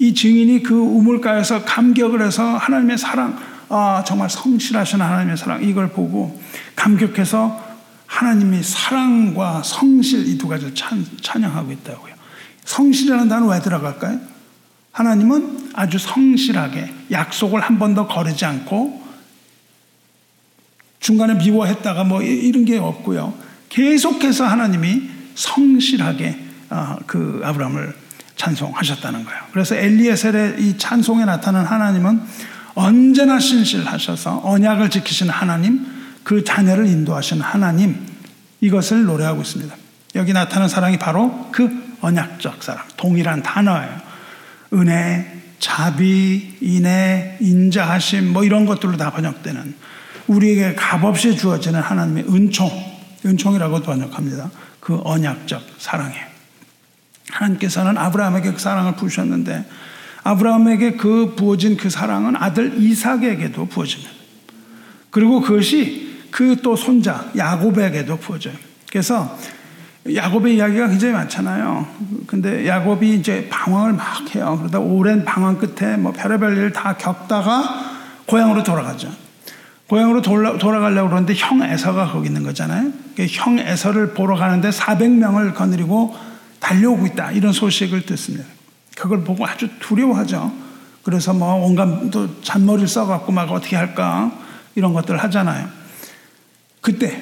이 0.00 0.14
증인이 0.14 0.62
그 0.62 0.74
우물가에서 0.74 1.64
감격을 1.64 2.20
해서 2.20 2.42
하나님의 2.56 2.98
사랑, 2.98 3.38
아, 3.68 4.02
정말 4.06 4.28
성실하신 4.28 5.00
하나님의 5.00 5.36
사랑, 5.36 5.62
이걸 5.62 5.88
보고 5.90 6.40
감격해서 6.76 7.63
하나님이 8.06 8.62
사랑과 8.62 9.62
성실 9.62 10.28
이 10.28 10.38
두 10.38 10.48
가지를 10.48 10.74
찬, 10.74 11.04
찬양하고 11.22 11.72
있다고요. 11.72 12.14
성실이라는 12.64 13.28
단어 13.28 13.46
왜 13.46 13.60
들어갈까요? 13.60 14.20
하나님은 14.92 15.70
아주 15.74 15.98
성실하게 15.98 16.92
약속을 17.10 17.60
한 17.60 17.78
번도 17.78 18.06
거르지 18.06 18.44
않고 18.44 19.02
중간에 21.00 21.34
미워했다가 21.34 22.04
뭐 22.04 22.22
이런 22.22 22.64
게 22.64 22.78
없고요. 22.78 23.34
계속해서 23.68 24.46
하나님이 24.46 25.10
성실하게 25.34 26.38
아, 26.70 26.96
그 27.06 27.40
아브라함을 27.44 27.94
찬송하셨다는 28.36 29.24
거예요. 29.24 29.40
그래서 29.52 29.74
엘리에셀의 29.74 30.56
이 30.60 30.78
찬송에 30.78 31.24
나타난 31.24 31.66
하나님은 31.66 32.22
언제나 32.74 33.38
신실하셔서 33.38 34.40
언약을 34.44 34.90
지키시는 34.90 35.32
하나님, 35.32 35.86
그 36.24 36.42
자녀를 36.42 36.86
인도하시는 36.86 37.42
하나님, 37.42 38.04
이것을 38.60 39.04
노래하고 39.04 39.42
있습니다. 39.42 39.74
여기 40.16 40.32
나타난 40.32 40.68
사랑이 40.68 40.98
바로 40.98 41.48
그 41.52 41.70
언약적 42.00 42.62
사랑, 42.62 42.84
동일한 42.96 43.42
단어예요. 43.42 44.00
은혜, 44.72 45.42
자비, 45.58 46.56
인애, 46.60 47.36
인자하심, 47.40 48.32
뭐 48.32 48.44
이런 48.44 48.66
것들로 48.66 48.96
다 48.96 49.10
번역되는 49.10 49.74
우리에게 50.26 50.74
값없이 50.74 51.36
주어지는 51.36 51.80
하나님의 51.80 52.24
은총, 52.28 52.70
은총이라고 53.24 53.80
번역합니다. 53.80 54.50
그 54.80 55.00
언약적 55.04 55.62
사랑이에요. 55.78 56.24
하나님께서는 57.30 57.96
아브라함에게 57.98 58.52
그 58.52 58.58
사랑을 58.58 58.96
부으셨는데 58.96 59.64
아브라함에게 60.22 60.92
그 60.92 61.34
부어진 61.36 61.76
그 61.76 61.90
사랑은 61.90 62.36
아들 62.36 62.80
이삭에게도 62.80 63.66
부어집니다. 63.66 64.10
그리고 65.10 65.40
그것이 65.40 66.03
그 66.34 66.56
또 66.64 66.74
손자 66.74 67.30
야곱에게도 67.36 68.16
부어져요. 68.16 68.54
그래서 68.90 69.38
야곱의 70.12 70.56
이야기가 70.56 70.88
굉장히 70.88 71.14
많잖아요. 71.14 71.86
근데 72.26 72.66
야곱이 72.66 73.14
이제 73.14 73.48
방황을 73.48 73.92
막 73.92 74.34
해요. 74.34 74.56
그러다 74.58 74.80
오랜 74.80 75.24
방황 75.24 75.58
끝에 75.58 75.96
뭐 75.96 76.10
별의별 76.10 76.56
일을 76.56 76.72
다 76.72 76.96
겪다가 76.96 77.62
고향으로 78.26 78.64
돌아가죠. 78.64 79.12
고향으로 79.88 80.22
돌아, 80.22 80.58
돌아가려고 80.58 81.10
그러는데 81.10 81.34
형 81.36 81.62
에서가 81.62 82.10
거기 82.10 82.26
있는 82.26 82.42
거잖아요. 82.42 82.90
형 83.30 83.60
에서를 83.60 84.14
보러 84.14 84.34
가는데 84.34 84.70
400명을 84.70 85.54
거느리고 85.54 86.16
달려오고 86.58 87.06
있다. 87.06 87.30
이런 87.30 87.52
소식을 87.52 88.06
듣습니다. 88.06 88.44
그걸 88.96 89.22
보고 89.22 89.46
아주 89.46 89.68
두려워하죠. 89.78 90.52
그래서 91.04 91.32
뭐 91.32 91.54
온갖 91.64 92.10
또 92.10 92.40
잔머리를 92.42 92.88
써갖고 92.88 93.30
막 93.30 93.52
어떻게 93.52 93.76
할까 93.76 94.32
이런 94.74 94.92
것들을 94.94 95.22
하잖아요. 95.22 95.83
그때 96.84 97.18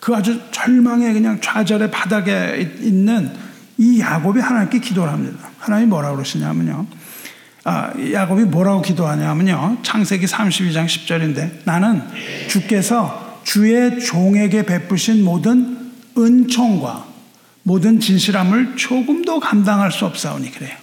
그 0.00 0.14
아주 0.14 0.38
절망의 0.50 1.14
그냥 1.14 1.40
좌절의 1.40 1.90
바닥에 1.90 2.76
있는 2.80 3.32
이 3.78 3.98
야곱이 4.00 4.38
하나님께 4.38 4.80
기도를 4.80 5.10
합니다. 5.10 5.48
하나님이 5.58 5.88
뭐라고 5.88 6.16
그러시냐면요. 6.16 6.86
아, 7.64 7.90
야곱이 8.12 8.44
뭐라고 8.44 8.82
기도하냐면요. 8.82 9.78
창세기 9.82 10.26
32장 10.26 10.84
10절인데 10.84 11.60
나는 11.64 12.02
주께서 12.48 13.40
주의 13.44 13.98
종에게 13.98 14.66
베푸신 14.66 15.24
모든 15.24 15.90
은총과 16.18 17.06
모든 17.62 17.98
진실함을 17.98 18.76
조금도 18.76 19.40
감당할 19.40 19.90
수 19.90 20.04
없사오니 20.04 20.52
그래요. 20.52 20.76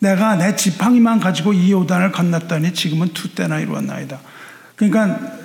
내가 0.00 0.36
내 0.36 0.54
지팡이만 0.54 1.18
가지고 1.18 1.54
이 1.54 1.72
요단을 1.72 2.12
건넜더니 2.12 2.74
지금은 2.74 3.14
두 3.14 3.34
때나 3.34 3.58
이루었나이다. 3.60 4.20
그러니까 4.76 5.40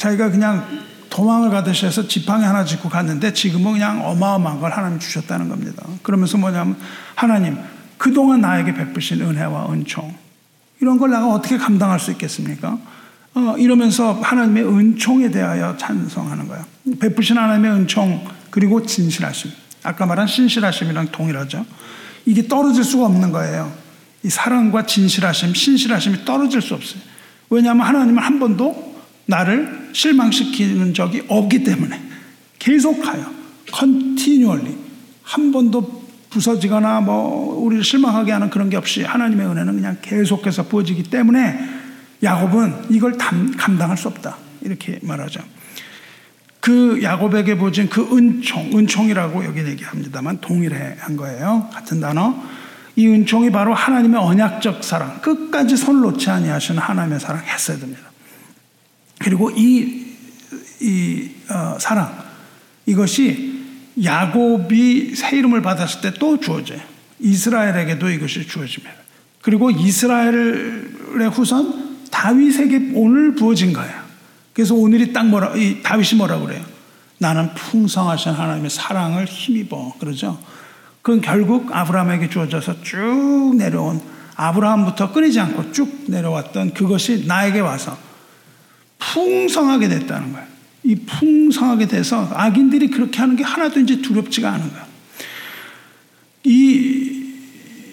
자기가 0.00 0.30
그냥 0.30 0.66
도망을 1.10 1.50
가듯이 1.50 1.84
해서 1.84 2.08
지팡이 2.08 2.42
하나 2.42 2.64
짚고 2.64 2.88
갔는데 2.88 3.34
지금은 3.34 3.72
그냥 3.74 4.06
어마어마한 4.06 4.60
걸 4.60 4.72
하나님 4.72 4.98
주셨다는 4.98 5.50
겁니다. 5.50 5.84
그러면서 6.02 6.38
뭐냐면 6.38 6.76
하나님 7.14 7.58
그동안 7.98 8.40
나에게 8.40 8.72
베푸신 8.72 9.20
은혜와 9.20 9.70
은총 9.70 10.14
이런 10.80 10.96
걸 10.98 11.10
내가 11.10 11.28
어떻게 11.28 11.58
감당할 11.58 12.00
수 12.00 12.10
있겠습니까? 12.12 12.78
어, 13.34 13.54
이러면서 13.58 14.14
하나님의 14.14 14.66
은총에 14.66 15.30
대하여 15.30 15.76
찬성하는 15.76 16.48
거예요. 16.48 16.64
베푸신 16.98 17.36
하나님의 17.36 17.70
은총 17.72 18.26
그리고 18.48 18.86
진실하심. 18.86 19.50
아까 19.82 20.06
말한 20.06 20.26
신실하심이랑 20.26 21.08
동일하죠. 21.12 21.66
이게 22.24 22.48
떨어질 22.48 22.84
수가 22.84 23.04
없는 23.04 23.32
거예요. 23.32 23.70
이 24.22 24.30
사랑과 24.30 24.86
진실하심, 24.86 25.52
신실하심이 25.52 26.24
떨어질 26.24 26.62
수 26.62 26.72
없어요. 26.72 27.02
왜냐하면 27.50 27.86
하나님은 27.86 28.22
한 28.22 28.38
번도 28.40 28.89
나를 29.30 29.90
실망시키는 29.92 30.92
적이 30.92 31.22
없기 31.28 31.64
때문에 31.64 32.00
계속하여 32.58 33.32
컨티뉴얼리 33.72 34.76
한 35.22 35.52
번도 35.52 36.00
부서지거나 36.28 37.00
뭐 37.00 37.54
우리를 37.64 37.82
실망하게 37.82 38.32
하는 38.32 38.50
그런 38.50 38.68
게 38.68 38.76
없이 38.76 39.02
하나님의 39.02 39.46
은혜는 39.46 39.74
그냥 39.74 39.96
계속해서 40.02 40.64
부어지기 40.64 41.04
때문에 41.04 41.58
야곱은 42.22 42.86
이걸 42.90 43.16
담, 43.16 43.52
감당할 43.56 43.96
수 43.96 44.08
없다 44.08 44.36
이렇게 44.60 44.98
말하죠. 45.02 45.40
그 46.60 47.00
야곱에게 47.02 47.56
보진 47.56 47.88
그 47.88 48.02
은총, 48.14 48.76
은총이라고 48.76 49.44
여기 49.46 49.60
얘기합니다만 49.60 50.40
동일한 50.40 51.16
거예요. 51.16 51.68
같은 51.72 52.00
단어. 52.00 52.36
이 52.96 53.06
은총이 53.06 53.50
바로 53.50 53.72
하나님의 53.72 54.20
언약적 54.20 54.84
사랑, 54.84 55.20
끝까지 55.22 55.76
손을 55.76 56.02
놓지 56.02 56.28
아니하시는 56.28 56.80
하나님의 56.80 57.18
사랑 57.18 57.42
했어야 57.44 57.78
됩니다. 57.78 58.09
그리고 59.20 59.50
이, 59.50 60.06
이 60.80 61.30
어, 61.50 61.76
사랑, 61.78 62.16
이것이 62.86 63.60
야곱이 64.02 65.14
새 65.14 65.36
이름을 65.36 65.62
받았을 65.62 66.00
때 66.00 66.18
또 66.18 66.40
주어져요. 66.40 66.80
이스라엘에게도 67.20 68.10
이것이 68.10 68.46
주어집니다. 68.46 68.94
그리고 69.42 69.70
이스라엘의 69.70 71.30
후손 71.32 71.98
다윗에게 72.10 72.92
오늘 72.94 73.34
부어진 73.34 73.72
거예요. 73.72 73.92
그래서 74.54 74.74
오늘이 74.74 75.12
딱 75.12 75.26
뭐라, 75.26 75.54
이 75.54 75.82
다윗이 75.82 76.16
뭐라 76.16 76.38
그래요? 76.40 76.64
나는 77.18 77.52
풍성하신 77.54 78.32
하나님의 78.32 78.70
사랑을 78.70 79.26
힘입어. 79.26 79.96
그러죠? 79.98 80.38
그건 81.02 81.20
결국 81.20 81.74
아브라함에게 81.74 82.30
주어져서 82.30 82.82
쭉 82.82 83.54
내려온 83.56 84.00
아브라함부터 84.36 85.12
끊이지 85.12 85.38
않고 85.40 85.72
쭉 85.72 86.04
내려왔던 86.08 86.72
그것이 86.72 87.26
나에게 87.26 87.60
와서 87.60 87.96
풍성하게 89.00 89.88
됐다는 89.88 90.32
거예요. 90.32 90.46
이 90.84 90.94
풍성하게 90.94 91.88
돼서 91.88 92.30
악인들이 92.32 92.90
그렇게 92.90 93.18
하는 93.18 93.36
게 93.36 93.42
하나도 93.42 93.80
이제 93.80 94.00
두렵지가 94.00 94.50
않은 94.52 94.70
거예요. 94.70 94.84
이, 96.44 97.34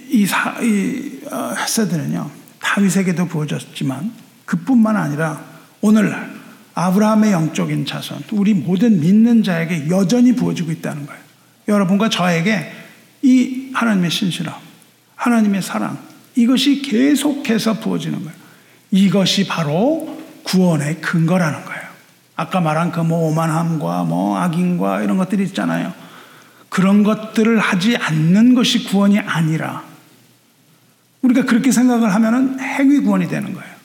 이, 0.09 0.25
사, 0.25 0.59
이 0.61 1.19
어, 1.29 1.53
헤세드는요, 1.57 2.29
다윗에게도 2.59 3.27
부어졌지만 3.27 4.11
그뿐만 4.45 4.95
아니라 4.95 5.43
오늘날 5.81 6.37
아브라함의 6.73 7.31
영적인 7.31 7.85
자손, 7.85 8.23
우리 8.31 8.53
모든 8.53 8.99
믿는 8.99 9.43
자에게 9.43 9.89
여전히 9.89 10.33
부어지고 10.35 10.71
있다는 10.71 11.05
거예요. 11.05 11.21
여러분과 11.67 12.09
저에게 12.09 12.71
이 13.23 13.71
하나님의 13.73 14.11
신실함, 14.11 14.53
하나님의 15.15 15.61
사랑, 15.61 15.97
이것이 16.35 16.81
계속해서 16.83 17.79
부어지는 17.79 18.19
거예요. 18.19 18.37
이것이 18.91 19.47
바로 19.47 20.16
구원의 20.47 21.01
근거라는 21.01 21.65
거예요. 21.65 21.87
아까 22.35 22.61
말한 22.61 22.91
그 22.91 23.01
뭐 23.01 23.29
오만함과 23.29 24.03
뭐 24.03 24.37
악인과 24.37 25.01
이런 25.01 25.17
것들이 25.17 25.43
있잖아요. 25.45 25.93
그런 26.69 27.03
것들을 27.03 27.57
하지 27.59 27.97
않는 27.97 28.53
것이 28.53 28.85
구원이 28.85 29.19
아니라 29.19 29.83
우리가 31.21 31.45
그렇게 31.45 31.71
생각을 31.71 32.13
하면은 32.13 32.59
행위 32.59 32.99
구원이 32.99 33.27
되는 33.27 33.53
거예요. 33.53 33.75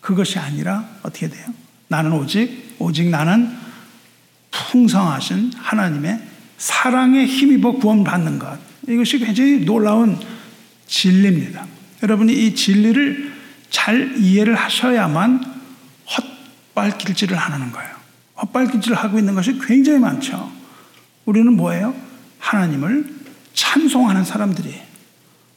그것이 0.00 0.38
아니라 0.38 0.84
어떻게 1.02 1.28
돼요? 1.28 1.46
나는 1.88 2.12
오직 2.12 2.76
오직 2.78 3.08
나는 3.08 3.50
풍성하신 4.50 5.52
하나님의 5.56 6.20
사랑에 6.58 7.24
힘입어 7.26 7.72
구원받는 7.72 8.38
것. 8.38 8.58
이것이 8.88 9.18
굉장히 9.18 9.64
놀라운 9.64 10.18
진리입니다. 10.86 11.66
여러분이 12.02 12.32
이 12.32 12.54
진리를 12.54 13.32
잘 13.70 14.16
이해를 14.18 14.54
하셔야만 14.54 15.59
헛발길질을 16.74 17.36
안 17.36 17.52
하는 17.52 17.72
거예요. 17.72 17.90
헛발길질을 18.42 18.96
하고 18.96 19.18
있는 19.18 19.34
것이 19.34 19.58
굉장히 19.58 19.98
많죠. 19.98 20.50
우리는 21.26 21.52
뭐예요? 21.54 21.94
하나님을 22.38 23.20
찬송하는 23.54 24.24
사람들이 24.24 24.80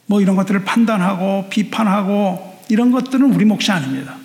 뭐 0.06 0.22
이런 0.22 0.36
것들을 0.36 0.64
판단하고 0.66 1.48
비판하고 1.50 2.60
이런 2.70 2.92
것들은 2.92 3.34
우리 3.34 3.46
몫이 3.46 3.72
아닙니다. 3.72 4.16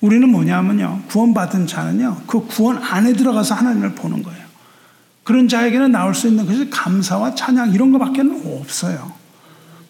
우리는 0.00 0.28
뭐냐면요. 0.28 1.04
구원받은 1.08 1.66
자는요. 1.66 2.22
그 2.26 2.46
구원 2.46 2.82
안에 2.82 3.14
들어가서 3.14 3.54
하나님을 3.54 3.94
보는 3.94 4.22
거예요. 4.22 4.44
그런 5.24 5.48
자에게는 5.48 5.90
나올 5.90 6.14
수 6.14 6.28
있는 6.28 6.46
것이 6.46 6.70
감사와 6.70 7.34
찬양 7.34 7.72
이런 7.72 7.90
것밖에 7.92 8.22
없어요. 8.44 9.12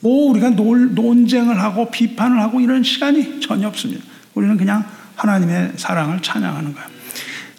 뭐 0.00 0.30
우리가 0.30 0.50
논, 0.50 0.94
논쟁을 0.94 1.60
하고 1.60 1.90
비판을 1.90 2.40
하고 2.40 2.60
이런 2.60 2.82
시간이 2.82 3.40
전혀 3.40 3.66
없습니다. 3.68 4.04
우리는 4.34 4.56
그냥 4.56 4.86
하나님의 5.16 5.72
사랑을 5.76 6.22
찬양하는 6.22 6.74
거예요. 6.74 6.88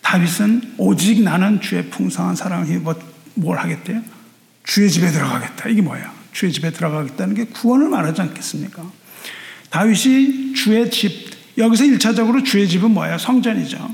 다윗은 0.02 0.76
오직 0.78 1.22
나는 1.22 1.60
주의 1.60 1.90
풍성한 1.90 2.36
사랑을 2.36 2.80
뭐, 2.80 2.96
뭘 3.34 3.58
하겠대요? 3.58 4.02
주의 4.64 4.90
집에 4.90 5.12
들어가겠다. 5.12 5.68
이게 5.68 5.82
뭐예요? 5.82 6.10
주의 6.32 6.52
집에 6.52 6.72
들어가겠다는 6.72 7.36
게 7.36 7.46
구원을 7.46 7.90
말하지 7.90 8.22
않겠습니까? 8.22 8.84
다윗이 9.70 10.54
주의 10.54 10.90
집, 10.90 11.12
여기서 11.58 11.84
1차적으로 11.86 12.46
주의 12.46 12.68
집은 12.68 12.92
뭐예요? 12.92 13.18
성전이죠. 13.18 13.94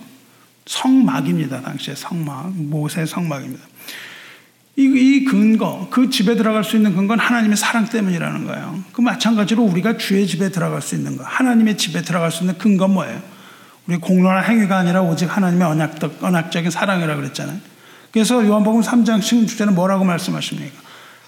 성막입니다. 0.66 1.62
당시에 1.62 1.96
성막, 1.96 2.54
모세 2.54 3.06
성막입니다. 3.06 3.64
이, 4.76 4.84
이 4.84 5.26
근거, 5.26 5.88
그 5.92 6.10
집에 6.10 6.36
들어갈 6.36 6.64
수 6.64 6.76
있는 6.76 6.96
근거는 6.96 7.24
하나님의 7.24 7.58
사랑 7.58 7.86
때문이라는 7.86 8.46
거예요. 8.46 8.84
그 8.92 9.02
마찬가지로 9.02 9.64
우리가 9.64 9.98
주의 9.98 10.26
집에 10.26 10.50
들어갈 10.50 10.82
수 10.82 10.96
있는 10.96 11.18
거, 11.18 11.24
하나님의 11.24 11.78
집에 11.78 12.02
들어갈 12.02 12.32
수 12.32 12.44
있는 12.44 12.58
근거는 12.58 12.94
뭐예요? 12.94 13.33
우리 13.88 13.98
공론한 13.98 14.44
행위가 14.44 14.78
아니라 14.78 15.02
오직 15.02 15.26
하나님의 15.26 15.68
언약적, 15.68 16.24
언약적인 16.24 16.72
사랑이라고 16.72 17.22
그랬잖아요. 17.22 17.58
그래서 18.12 18.46
요한복음 18.46 18.82
3장 18.82 19.20
16절에는 19.20 19.74
뭐라고 19.74 20.04
말씀하십니까? 20.04 20.82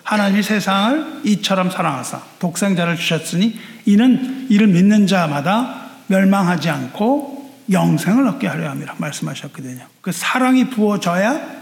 하나님이 0.03 0.43
세상을 0.43 1.21
이처럼 1.23 1.71
사랑하사 1.71 2.21
독생자를 2.39 2.95
주셨으니 2.95 3.59
이는 3.85 4.45
이를 4.49 4.67
믿는 4.67 5.07
자마다 5.07 5.81
멸망하지 6.07 6.69
않고 6.69 7.35
영생을 7.71 8.27
얻게 8.27 8.47
하려 8.47 8.69
함이라 8.69 8.95
말씀하셨거든요. 8.99 9.83
그 10.01 10.11
사랑이 10.11 10.69
부어져야 10.69 11.55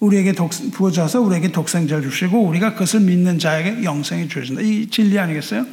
우리에게 0.00 0.32
독, 0.32 0.50
부어져서 0.72 1.20
우리에게 1.20 1.52
독생자를 1.52 2.02
주시고 2.04 2.40
우리가 2.40 2.72
그것을 2.72 3.00
믿는 3.00 3.38
자에게 3.38 3.84
영생이 3.84 4.28
주어진다. 4.28 4.62
이 4.62 4.88
진리 4.88 5.18
아니겠어요? 5.18 5.66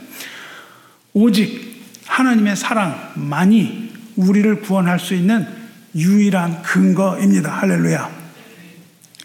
오직 1.13 1.85
하나님의 2.07 2.57
사랑만이 2.57 3.84
우리를 4.15 4.61
구원할 4.61 4.99
수 4.99 5.13
있는 5.13 5.47
유일한 5.95 6.61
근거입니다. 6.61 7.51
할렐루야. 7.51 8.09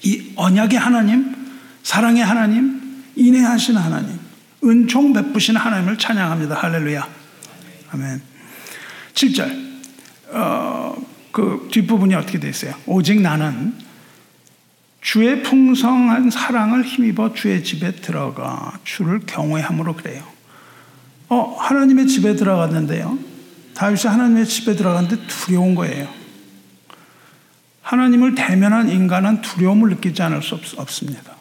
이 0.03 0.33
언약의 0.37 0.79
하나님, 0.79 1.35
사랑의 1.83 2.25
하나님, 2.25 3.05
인내하신 3.17 3.77
하나님, 3.77 4.19
은총 4.63 5.13
베푸신 5.13 5.57
하나님을 5.57 5.99
찬양합니다. 5.99 6.55
할렐루야. 6.55 7.07
아멘. 7.93 8.23
7절. 9.15 9.71
어, 10.33 10.97
그 11.33 11.69
뒷부분이 11.73 12.15
어떻게 12.15 12.39
되어 12.39 12.51
있어요? 12.51 12.75
오직 12.87 13.21
나는 13.21 13.75
주의 15.01 15.43
풍성한 15.43 16.31
사랑을 16.31 16.85
힘입어 16.85 17.35
주의 17.35 17.65
집에 17.65 17.93
들어가 17.93 18.79
주를 18.85 19.21
경외함으로 19.27 19.97
그래요. 19.97 20.23
어, 21.29 21.57
하나님의 21.59 22.07
집에 22.07 22.37
들어갔는데요. 22.37 23.19
다윗이 23.81 24.03
하나님의 24.03 24.45
집에 24.45 24.77
들어갔는데 24.77 25.27
두려운 25.27 25.75
거예요. 25.75 26.07
하나님을 27.81 28.35
대면한 28.35 28.91
인간은 28.91 29.41
두려움을 29.41 29.89
느끼지 29.89 30.23
않을 30.23 30.43
수 30.43 30.55
없, 30.55 30.91
습니다 30.91 31.35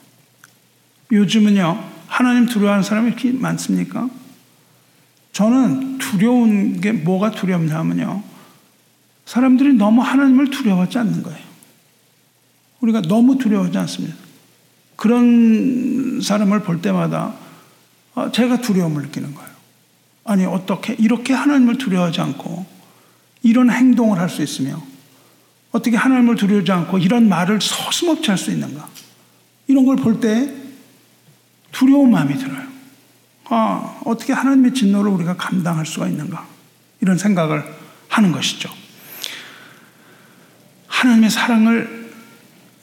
요즘은요, 1.12 1.84
하나님 2.08 2.46
두려워하는 2.46 2.82
사람이 2.82 3.10
이렇게 3.10 3.34
많습니까? 3.34 4.10
저는 5.34 5.98
두려운 5.98 6.80
게 6.80 6.94
뭐가 6.94 7.32
두렵냐면요. 7.32 8.24
사람들이 9.26 9.74
너무 9.74 10.02
하나님을 10.02 10.50
두려워하지 10.50 10.98
않는 10.98 11.24
거예요. 11.24 11.46
우리가 12.80 13.02
너무 13.02 13.38
두려워하지 13.38 13.78
않습니다. 13.80 14.16
그런 14.96 16.22
사람을 16.22 16.62
볼 16.62 16.82
때마다 16.82 17.34
아, 18.16 18.32
제가 18.32 18.62
두려움을 18.62 19.02
느끼는 19.02 19.36
거예요. 19.36 19.49
아니, 20.30 20.46
어떻게 20.46 20.94
이렇게 20.94 21.34
하나님을 21.34 21.78
두려워하지 21.78 22.22
않고 22.22 22.66
이런 23.42 23.72
행동을 23.72 24.20
할 24.20 24.30
수 24.30 24.44
있으며 24.44 24.82
어떻게 25.72 25.98
하나님을 25.98 26.36
두려워하지 26.36 26.72
않고 26.72 27.00
이런 27.00 27.28
말을 27.28 27.60
서슴없이 27.62 28.30
할 28.30 28.38
수 28.38 28.52
있는가? 28.52 28.88
이런 29.68 29.86
걸 29.86 29.96
볼 29.98 30.20
때 30.20 30.54
두려운 31.72 32.12
마음이 32.12 32.36
들어요. 32.38 32.68
아, 33.46 34.00
어떻게 34.06 34.34
하나님의 34.34 34.74
진노를 34.74 35.12
우리가 35.12 35.36
감당할 35.36 35.86
수가 35.86 36.08
있는가? 36.08 36.46
이런 37.02 37.18
생각을 37.18 37.64
하는 38.08 38.32
것이죠. 38.32 38.70
하나님의 40.88 41.30
사랑을 41.32 42.12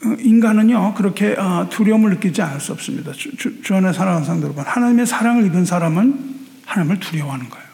어, 0.05 0.15
인간은요 0.19 0.93
그렇게 0.95 1.33
어, 1.37 1.67
두려움을 1.69 2.11
느끼지 2.11 2.41
않을 2.41 2.59
수 2.59 2.71
없습니다. 2.73 3.11
주, 3.13 3.73
안에 3.73 3.93
사랑하는 3.93 4.25
상대로 4.25 4.53
하나님의 4.53 5.05
사랑을 5.07 5.45
입은 5.45 5.65
사람은 5.65 6.36
하나님을 6.67 6.99
두려워하는 6.99 7.49
거예요. 7.49 7.65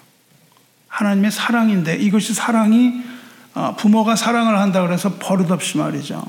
하나님의 0.87 1.31
사랑인데 1.31 1.95
이것이 1.95 2.33
사랑이 2.33 3.01
어, 3.55 3.75
부모가 3.75 4.15
사랑을 4.15 4.57
한다 4.57 4.81
그래서 4.81 5.15
버릇없이 5.19 5.77
말이죠. 5.77 6.23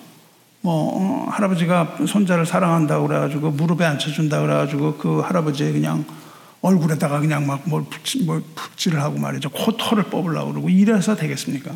뭐 0.62 1.26
어, 1.26 1.30
할아버지가 1.30 1.98
손자를 2.08 2.46
사랑한다고 2.46 3.06
그래가지고 3.06 3.50
무릎에 3.50 3.84
앉혀준다 3.84 4.40
그래가지고 4.40 4.96
그 4.96 5.20
할아버지 5.20 5.70
그냥 5.70 6.04
얼굴에다가 6.62 7.20
그냥 7.20 7.46
막뭘 7.46 7.84
뭘 8.24 8.42
푹질을 8.54 9.00
하고 9.02 9.18
말이죠. 9.18 9.50
코털을 9.50 10.04
뽑으려고 10.04 10.52
그러고 10.52 10.70
이래서 10.70 11.14
되겠습니까? 11.14 11.72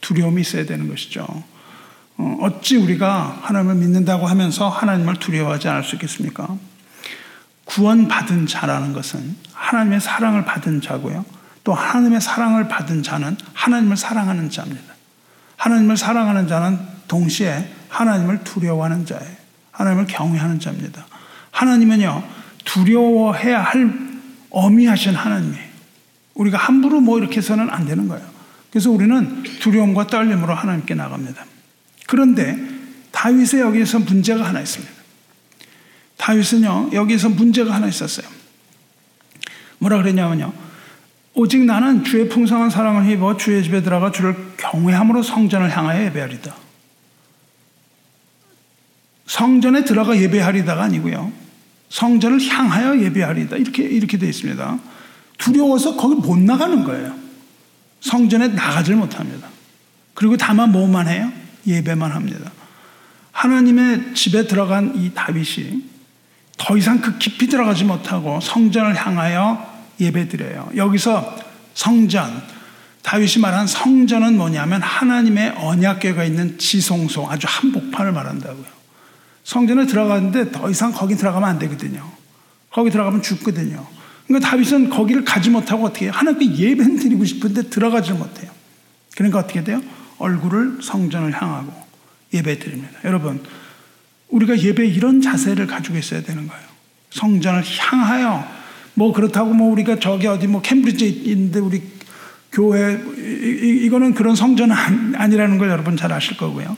두려움이 0.00 0.40
있어야 0.42 0.64
되는 0.64 0.88
것이죠. 0.88 1.26
어, 2.16 2.38
어찌 2.42 2.76
우리가 2.76 3.40
하나님을 3.42 3.74
믿는다고 3.76 4.26
하면서 4.26 4.68
하나님을 4.68 5.16
두려워하지 5.16 5.68
않을 5.68 5.82
수 5.82 5.96
있겠습니까? 5.96 6.56
구원받은 7.70 8.46
자라는 8.46 8.92
것은 8.92 9.36
하나님의 9.52 10.00
사랑을 10.00 10.44
받은 10.44 10.80
자고요. 10.80 11.24
또 11.62 11.72
하나님의 11.72 12.20
사랑을 12.20 12.68
받은 12.68 13.02
자는 13.02 13.36
하나님을 13.54 13.96
사랑하는 13.96 14.50
자입니다. 14.50 14.94
하나님을 15.56 15.96
사랑하는 15.96 16.48
자는 16.48 16.78
동시에 17.06 17.72
하나님을 17.88 18.42
두려워하는 18.42 19.06
자예요. 19.06 19.36
하나님을 19.70 20.06
경외하는 20.06 20.58
자입니다. 20.58 21.06
하나님은요, 21.52 22.24
두려워해야 22.64 23.62
할 23.62 23.92
어미하신 24.50 25.14
하나님이에요. 25.14 25.70
우리가 26.34 26.58
함부로 26.58 27.00
뭐 27.00 27.18
이렇게 27.18 27.36
해서는 27.36 27.70
안 27.70 27.86
되는 27.86 28.08
거예요. 28.08 28.24
그래서 28.70 28.90
우리는 28.90 29.42
두려움과 29.60 30.08
떨림으로 30.08 30.54
하나님께 30.54 30.94
나갑니다. 30.94 31.44
그런데 32.06 32.56
다윗의 33.12 33.60
여기에서 33.60 34.00
문제가 34.00 34.44
하나 34.44 34.60
있습니다. 34.60 34.99
다윗은요, 36.20 36.90
여기서 36.92 37.30
문제가 37.30 37.74
하나 37.74 37.88
있었어요. 37.88 38.26
뭐라 39.78 39.96
그랬냐면요. 39.96 40.52
오직 41.32 41.64
나는 41.64 42.04
주의 42.04 42.28
풍성한 42.28 42.68
사랑을 42.68 43.04
힘입어 43.04 43.38
주의 43.38 43.64
집에 43.64 43.82
들어가 43.82 44.12
주를 44.12 44.36
경외함으로 44.58 45.22
성전을 45.22 45.74
향하여 45.74 46.04
예배하리다. 46.06 46.54
성전에 49.26 49.84
들어가 49.84 50.14
예배하리다가 50.14 50.82
아니고요. 50.82 51.32
성전을 51.88 52.46
향하여 52.46 53.00
예배하리다. 53.00 53.56
이렇게, 53.56 53.84
이렇게 53.84 54.18
되어 54.18 54.28
있습니다. 54.28 54.78
두려워서 55.38 55.96
거기 55.96 56.16
못 56.16 56.38
나가는 56.38 56.84
거예요. 56.84 57.14
성전에 58.00 58.48
나가질 58.48 58.96
못합니다. 58.96 59.48
그리고 60.12 60.36
다만 60.36 60.70
뭐만 60.72 61.08
해요? 61.08 61.32
예배만 61.66 62.10
합니다. 62.10 62.50
하나님의 63.32 64.14
집에 64.14 64.46
들어간 64.46 64.94
이 64.96 65.12
다윗이 65.14 65.89
더 66.60 66.76
이상 66.76 67.00
그 67.00 67.16
깊이 67.16 67.46
들어가지 67.46 67.84
못하고 67.84 68.38
성전을 68.40 68.94
향하여 68.94 69.66
예배드려요. 69.98 70.72
여기서 70.76 71.36
성전, 71.72 72.30
다윗이 73.02 73.38
말한 73.40 73.66
성전은 73.66 74.36
뭐냐면 74.36 74.82
하나님의 74.82 75.54
언약궤가 75.56 76.22
있는 76.24 76.58
지성소, 76.58 77.30
아주 77.30 77.46
한복판을 77.48 78.12
말한다고요. 78.12 78.66
성전에 79.42 79.86
들어가는데 79.86 80.52
더 80.52 80.68
이상 80.68 80.92
거기 80.92 81.16
들어가면 81.16 81.48
안 81.48 81.58
되거든요. 81.60 82.06
거기 82.70 82.90
들어가면 82.90 83.22
죽거든요. 83.22 83.86
그러니까 84.26 84.50
다윗은 84.50 84.90
거기를 84.90 85.24
가지 85.24 85.48
못하고 85.48 85.86
어떻게 85.86 86.04
해요? 86.04 86.12
하나님께 86.14 86.56
예배는 86.56 86.98
드리고 86.98 87.24
싶은데 87.24 87.70
들어가지 87.70 88.12
못해요. 88.12 88.50
그러니까 89.16 89.38
어떻게 89.38 89.64
돼요? 89.64 89.80
얼굴을 90.18 90.80
성전을 90.82 91.32
향하고 91.40 91.72
예배 92.34 92.58
드립니다. 92.58 92.98
여러분, 93.04 93.42
우리가 94.30 94.58
예배 94.58 94.86
이런 94.86 95.20
자세를 95.20 95.66
가지고 95.66 95.98
있어야 95.98 96.22
되는 96.22 96.46
거예요. 96.46 96.62
성전을 97.10 97.64
향하여 97.64 98.44
뭐 98.94 99.12
그렇다고 99.12 99.52
뭐 99.54 99.70
우리가 99.72 99.98
저기 99.98 100.26
어디 100.26 100.46
뭐 100.46 100.62
캠브리지에 100.62 101.08
있는데 101.08 101.58
우리 101.58 101.82
교회 102.52 103.00
이, 103.16 103.88
거는 103.88 104.14
그런 104.14 104.34
성전 104.34 104.70
아니라는 104.72 105.58
걸 105.58 105.70
여러분 105.70 105.96
잘 105.96 106.12
아실 106.12 106.36
거고요. 106.36 106.76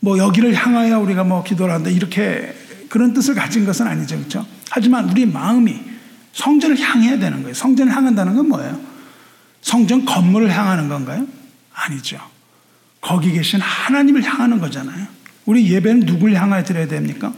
뭐 0.00 0.18
여기를 0.18 0.54
향하여 0.54 0.98
우리가 1.00 1.24
뭐 1.24 1.42
기도를 1.42 1.74
한다 1.74 1.90
이렇게 1.90 2.54
그런 2.88 3.12
뜻을 3.12 3.34
가진 3.34 3.64
것은 3.64 3.86
아니죠. 3.86 4.16
그렇죠? 4.16 4.46
하지만 4.70 5.08
우리 5.08 5.26
마음이 5.26 5.80
성전을 6.32 6.78
향해야 6.78 7.18
되는 7.18 7.42
거예요. 7.42 7.54
성전을 7.54 7.94
향한다는 7.94 8.34
건 8.36 8.48
뭐예요? 8.48 8.80
성전 9.60 10.04
건물을 10.04 10.50
향하는 10.56 10.88
건가요? 10.88 11.26
아니죠. 11.74 12.20
거기 13.00 13.32
계신 13.32 13.60
하나님을 13.60 14.22
향하는 14.22 14.58
거잖아요. 14.58 15.06
우리 15.48 15.66
예배는 15.72 16.04
누굴 16.04 16.34
향하여 16.34 16.62
드려야 16.62 16.86
됩니까? 16.86 17.32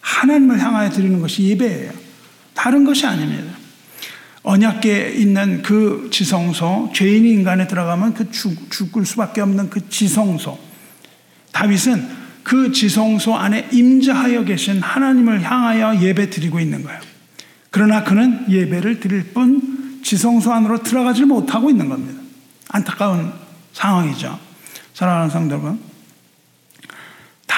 하나님을 0.00 0.60
향하여 0.60 0.90
드리는 0.90 1.20
것이 1.20 1.42
예배예요. 1.42 1.90
다른 2.54 2.84
것이 2.84 3.04
아닙니다. 3.04 3.52
언약계에 4.44 5.14
있는 5.14 5.60
그 5.62 6.08
지성소, 6.12 6.92
죄인이 6.94 7.28
인간에 7.28 7.66
들어가면 7.66 8.14
그 8.14 8.30
죽, 8.30 8.70
죽을 8.70 9.04
수밖에 9.04 9.40
없는 9.40 9.70
그 9.70 9.88
지성소. 9.88 10.56
다윗은 11.50 12.08
그 12.44 12.70
지성소 12.70 13.34
안에 13.34 13.68
임자하여 13.72 14.44
계신 14.44 14.80
하나님을 14.80 15.42
향하여 15.42 16.00
예배 16.00 16.30
드리고 16.30 16.60
있는 16.60 16.84
거예요. 16.84 17.00
그러나 17.72 18.04
그는 18.04 18.44
예배를 18.48 19.00
드릴 19.00 19.24
뿐 19.32 20.00
지성소 20.04 20.52
안으로 20.52 20.84
들어가지 20.84 21.24
못하고 21.24 21.70
있는 21.70 21.88
겁니다. 21.88 22.22
안타까운 22.68 23.32
상황이죠. 23.72 24.38
사랑하는 24.94 25.28
성도 25.28 25.56
여러분. 25.56 25.97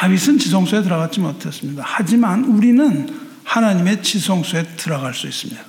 다윗은 0.00 0.38
지성소에 0.38 0.82
들어갔지 0.82 1.20
못했습니다. 1.20 1.82
하지만 1.84 2.44
우리는 2.44 3.06
하나님의 3.44 4.02
지성소에 4.02 4.62
들어갈 4.78 5.12
수 5.12 5.26
있습니다. 5.26 5.60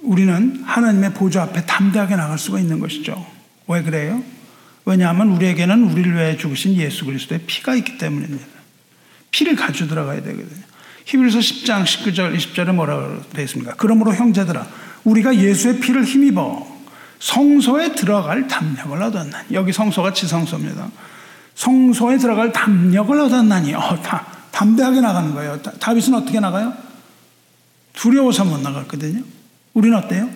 우리는 0.00 0.62
하나님의 0.64 1.12
보좌 1.12 1.42
앞에 1.42 1.66
담대하게 1.66 2.16
나갈 2.16 2.38
수가 2.38 2.58
있는 2.58 2.80
것이죠. 2.80 3.26
왜 3.68 3.82
그래요? 3.82 4.22
왜냐하면 4.86 5.28
우리에게는 5.28 5.90
우리를 5.90 6.14
위해 6.14 6.38
죽으신 6.38 6.74
예수 6.76 7.04
그리스도의 7.04 7.42
피가 7.46 7.74
있기 7.74 7.98
때문입니다. 7.98 8.46
피를 9.30 9.56
가지고 9.56 9.90
들어가야 9.90 10.22
되거든요. 10.22 10.64
히브리서 11.04 11.38
10장 11.38 11.84
19절 11.84 12.34
20절에 12.34 12.72
뭐라고 12.72 13.22
되어 13.34 13.44
있습니까? 13.44 13.74
그러므로 13.76 14.14
형제들아 14.14 14.66
우리가 15.04 15.36
예수의 15.36 15.80
피를 15.80 16.04
힘입어 16.04 16.66
성소에 17.18 17.92
들어갈 17.92 18.48
담력을 18.48 19.02
얻었나니 19.02 19.48
여기 19.52 19.70
성소가 19.70 20.14
지성소입니다. 20.14 20.90
성소에 21.54 22.18
들어갈 22.18 22.52
담력을 22.52 23.18
얻었나니 23.18 23.74
어, 23.74 24.00
다, 24.02 24.26
담대하게 24.50 25.00
나가는 25.00 25.34
거예요. 25.34 25.60
다, 25.62 25.92
윗은 25.92 26.14
어떻게 26.14 26.40
나가요? 26.40 26.72
두려워서 27.92 28.44
못 28.44 28.60
나갔거든요. 28.60 29.22
우리는 29.74 29.96
어때요? 29.96 30.28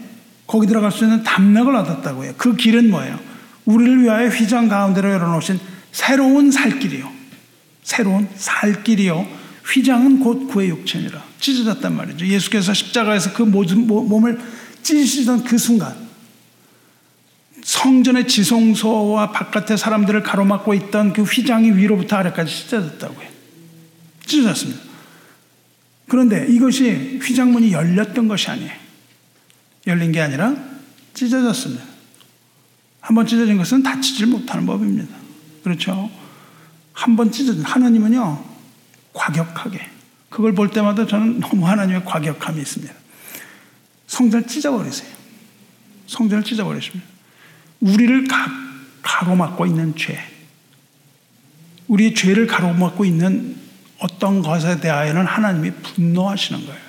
거기 0.46 0.66
들어갈 0.66 0.92
수 0.92 1.04
있는 1.04 1.22
담력을 1.22 1.74
얻었다고 1.74 2.24
해요. 2.24 2.34
그 2.36 2.56
길은 2.56 2.90
뭐예요? 2.90 3.18
우리를 3.64 4.02
위하여 4.02 4.28
휘장 4.28 4.68
가운데로 4.68 5.10
열어놓으신 5.10 5.58
새로운 5.92 6.50
살길이요. 6.50 7.10
새로운 7.82 8.28
살길이요. 8.34 9.26
휘장은 9.72 10.20
곧 10.20 10.48
구의 10.48 10.68
육체니라. 10.68 11.22
찢어졌단 11.40 11.96
말이죠. 11.96 12.26
예수께서 12.26 12.74
십자가에서 12.74 13.32
그 13.32 13.42
모든 13.42 13.86
몸을 13.86 14.38
찢으시던 14.82 15.44
그 15.44 15.56
순간 15.56 16.03
성전의 17.64 18.28
지성소와 18.28 19.32
바깥의 19.32 19.78
사람들을 19.78 20.22
가로막고 20.22 20.74
있던 20.74 21.14
그 21.14 21.22
휘장이 21.22 21.72
위로부터 21.72 22.16
아래까지 22.16 22.54
찢어졌다고요. 22.64 23.26
찢어졌습니다. 24.26 24.80
그런데 26.06 26.46
이것이 26.48 27.18
휘장문이 27.22 27.72
열렸던 27.72 28.28
것이 28.28 28.50
아니에요. 28.50 28.70
열린 29.86 30.12
게 30.12 30.20
아니라 30.20 30.54
찢어졌습니다. 31.14 31.82
한번 33.00 33.26
찢어진 33.26 33.56
것은 33.56 33.82
다치질 33.82 34.26
못하는 34.26 34.66
법입니다. 34.66 35.14
그렇죠? 35.62 36.10
한 36.92 37.16
번 37.16 37.32
찢어진 37.32 37.64
하나님은요 37.64 38.44
과격하게 39.14 39.80
그걸 40.28 40.54
볼 40.54 40.70
때마다 40.70 41.06
저는 41.06 41.40
너무 41.40 41.66
하나님의 41.66 42.04
과격함이 42.04 42.60
있습니다. 42.60 42.94
성전을 44.06 44.46
찢어버리세요. 44.46 45.10
성전을 46.06 46.44
찢어버리십니다. 46.44 47.13
우리를 47.84 48.26
가, 48.26 48.46
가로막고 49.02 49.66
있는 49.66 49.94
죄, 49.94 50.18
우리의 51.88 52.14
죄를 52.14 52.46
가로막고 52.46 53.04
있는 53.04 53.56
어떤 53.98 54.42
것에 54.42 54.80
대하여는 54.80 55.26
하나님이 55.26 55.70
분노하시는 55.70 56.64
거예요. 56.64 56.80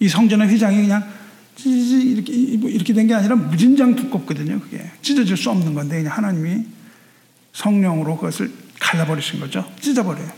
이 0.00 0.08
성전의 0.08 0.48
휘장이 0.48 0.76
그냥 0.76 1.08
이렇게, 1.64 2.32
이렇게 2.32 2.92
된 2.92 3.08
게 3.08 3.14
아니라 3.14 3.34
무진장 3.34 3.96
두껍거든요. 3.96 4.60
그게 4.60 4.90
찢어질 5.02 5.36
수 5.36 5.50
없는 5.50 5.74
건데 5.74 5.96
그냥 6.02 6.16
하나님이 6.16 6.64
성령으로 7.54 8.16
그것을 8.16 8.52
갈라버리신 8.78 9.40
거죠. 9.40 9.68
찢어버려요. 9.80 10.30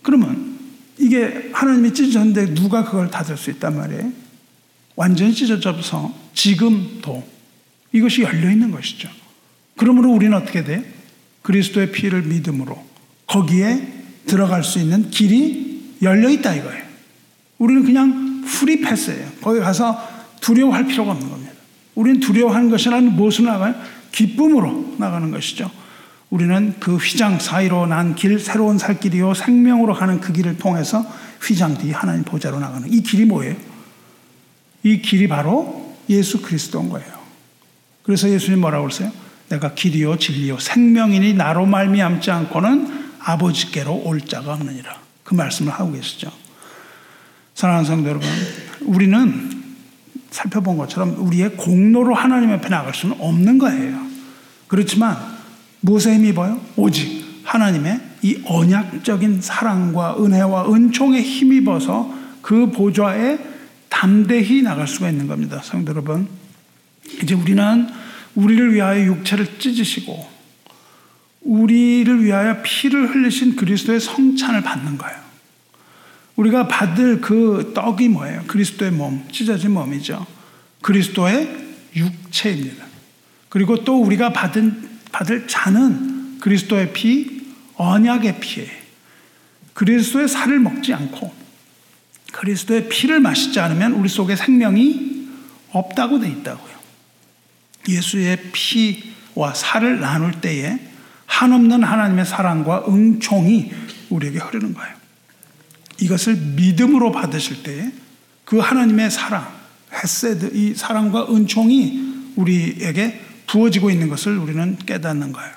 그러면 0.00 0.58
이게 0.98 1.50
하나님이 1.52 1.92
찢어졌는데 1.92 2.54
누가 2.54 2.84
그걸 2.84 3.10
닫을 3.10 3.36
수 3.36 3.50
있단 3.50 3.76
말이에요? 3.76 4.10
완전히 4.96 5.32
찢어져서 5.34 6.14
지금도 6.34 7.32
이것이 7.92 8.22
열려 8.22 8.50
있는 8.50 8.70
것이죠. 8.70 9.08
그러므로 9.76 10.10
우리는 10.12 10.36
어떻게 10.36 10.64
돼? 10.64 10.84
그리스도의 11.42 11.92
피를 11.92 12.22
믿음으로 12.22 12.82
거기에 13.26 13.88
들어갈 14.26 14.62
수 14.64 14.78
있는 14.78 15.10
길이 15.10 15.96
열려 16.02 16.30
있다 16.30 16.54
이거예요. 16.54 16.82
우리는 17.58 17.84
그냥 17.84 18.44
free 18.46 18.80
pass예요. 18.80 19.28
거기 19.40 19.60
가서 19.60 20.08
두려워할 20.40 20.86
필요가 20.86 21.12
없는 21.12 21.28
겁니다. 21.28 21.52
우리는 21.94 22.20
두려워하는 22.20 22.70
것이 22.70 22.88
아니라 22.88 23.12
무엇으로 23.12 23.50
나가요? 23.50 23.74
기쁨으로 24.12 24.96
나가는 24.98 25.30
것이죠. 25.30 25.70
우리는 26.30 26.74
그 26.80 26.96
휘장 26.96 27.38
사이로 27.38 27.86
난 27.86 28.14
길, 28.14 28.38
새로운 28.38 28.78
살 28.78 28.98
길이요, 28.98 29.34
생명으로 29.34 29.94
가는 29.94 30.20
그 30.20 30.32
길을 30.32 30.56
통해서 30.56 31.04
휘장 31.42 31.76
뒤 31.76 31.92
하나님 31.92 32.24
보좌로 32.24 32.58
나가는 32.58 32.90
이 32.90 33.02
길이 33.02 33.24
뭐예요? 33.26 33.54
이 34.82 35.02
길이 35.02 35.28
바로 35.28 35.94
예수 36.08 36.40
그리스도인 36.40 36.88
거예요. 36.88 37.21
그래서 38.02 38.28
예수님 38.28 38.60
뭐라고 38.60 38.84
그러세요? 38.84 39.12
내가 39.48 39.74
길이요 39.74 40.16
진리요 40.16 40.58
생명이니 40.58 41.34
나로 41.34 41.66
말미암지 41.66 42.30
않고는 42.30 43.02
아버지께로 43.18 44.02
올 44.04 44.20
자가 44.20 44.54
없느니라. 44.54 45.00
그 45.24 45.34
말씀을 45.34 45.72
하고 45.72 45.92
계시죠. 45.92 46.30
사랑하는 47.54 47.86
성도 47.86 48.08
여러분, 48.08 48.28
우리는 48.80 49.62
살펴본 50.30 50.78
것처럼 50.78 51.16
우리의 51.18 51.56
공로로 51.56 52.14
하나님 52.14 52.50
앞에 52.50 52.68
나갈 52.68 52.94
수는 52.94 53.16
없는 53.20 53.58
거예요. 53.58 54.00
그렇지만 54.66 55.16
무엇에 55.80 56.14
힘입어요? 56.14 56.60
오직 56.76 57.22
하나님의 57.44 58.00
이 58.22 58.40
언약적인 58.46 59.42
사랑과 59.42 60.16
은혜와 60.18 60.72
은총에 60.72 61.20
힘입어서 61.20 62.12
그 62.40 62.70
보좌에 62.70 63.38
담대히 63.88 64.62
나갈 64.62 64.88
수가 64.88 65.10
있는 65.10 65.26
겁니다. 65.26 65.60
성도 65.62 65.92
여러분. 65.92 66.41
이제 67.22 67.34
우리는 67.34 67.88
우리를 68.34 68.72
위하여 68.74 69.04
육체를 69.04 69.58
찢으시고 69.58 70.30
우리를 71.42 72.22
위하여 72.22 72.62
피를 72.62 73.10
흘리신 73.10 73.56
그리스도의 73.56 74.00
성찬을 74.00 74.62
받는 74.62 74.98
거예요. 74.98 75.20
우리가 76.36 76.68
받을 76.68 77.20
그 77.20 77.72
떡이 77.74 78.08
뭐예요? 78.08 78.44
그리스도의 78.46 78.92
몸, 78.92 79.26
찢어진 79.30 79.72
몸이죠. 79.72 80.24
그리스도의 80.80 81.48
육체입니다. 81.94 82.86
그리고 83.48 83.84
또 83.84 84.02
우리가 84.02 84.32
받은, 84.32 85.00
받을 85.12 85.46
잔은 85.46 86.38
그리스도의 86.40 86.92
피, 86.92 87.42
언약의 87.76 88.40
피예요. 88.40 88.70
그리스도의 89.74 90.28
살을 90.28 90.58
먹지 90.58 90.94
않고 90.94 91.32
그리스도의 92.32 92.88
피를 92.88 93.20
마시지 93.20 93.60
않으면 93.60 93.92
우리 93.92 94.08
속에 94.08 94.36
생명이 94.36 95.28
없다고 95.70 96.20
돼 96.20 96.28
있다고요. 96.28 96.71
예수의 97.88 98.38
피와 98.52 99.54
살을 99.54 100.00
나눌 100.00 100.40
때에 100.40 100.78
한없는 101.26 101.82
하나님의 101.82 102.26
사랑과 102.26 102.84
응총이 102.88 103.72
우리에게 104.10 104.38
흐르는 104.38 104.74
거예요. 104.74 104.94
이것을 106.00 106.36
믿음으로 106.36 107.12
받으실 107.12 107.62
때에 107.62 107.90
그 108.44 108.58
하나님의 108.58 109.10
사랑, 109.10 109.48
헤세드, 109.92 110.50
이 110.54 110.74
사랑과 110.74 111.26
은총이 111.30 112.32
우리에게 112.36 113.20
부어지고 113.46 113.90
있는 113.90 114.08
것을 114.08 114.36
우리는 114.36 114.76
깨닫는 114.78 115.32
거예요. 115.32 115.52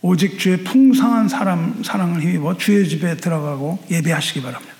오직 0.00 0.38
주의 0.38 0.62
풍성한 0.62 1.28
사람, 1.28 1.82
사랑을 1.82 2.22
힘입어 2.22 2.56
주의 2.56 2.88
집에 2.88 3.16
들어가고 3.16 3.84
예배하시기 3.90 4.42
바랍니다. 4.42 4.74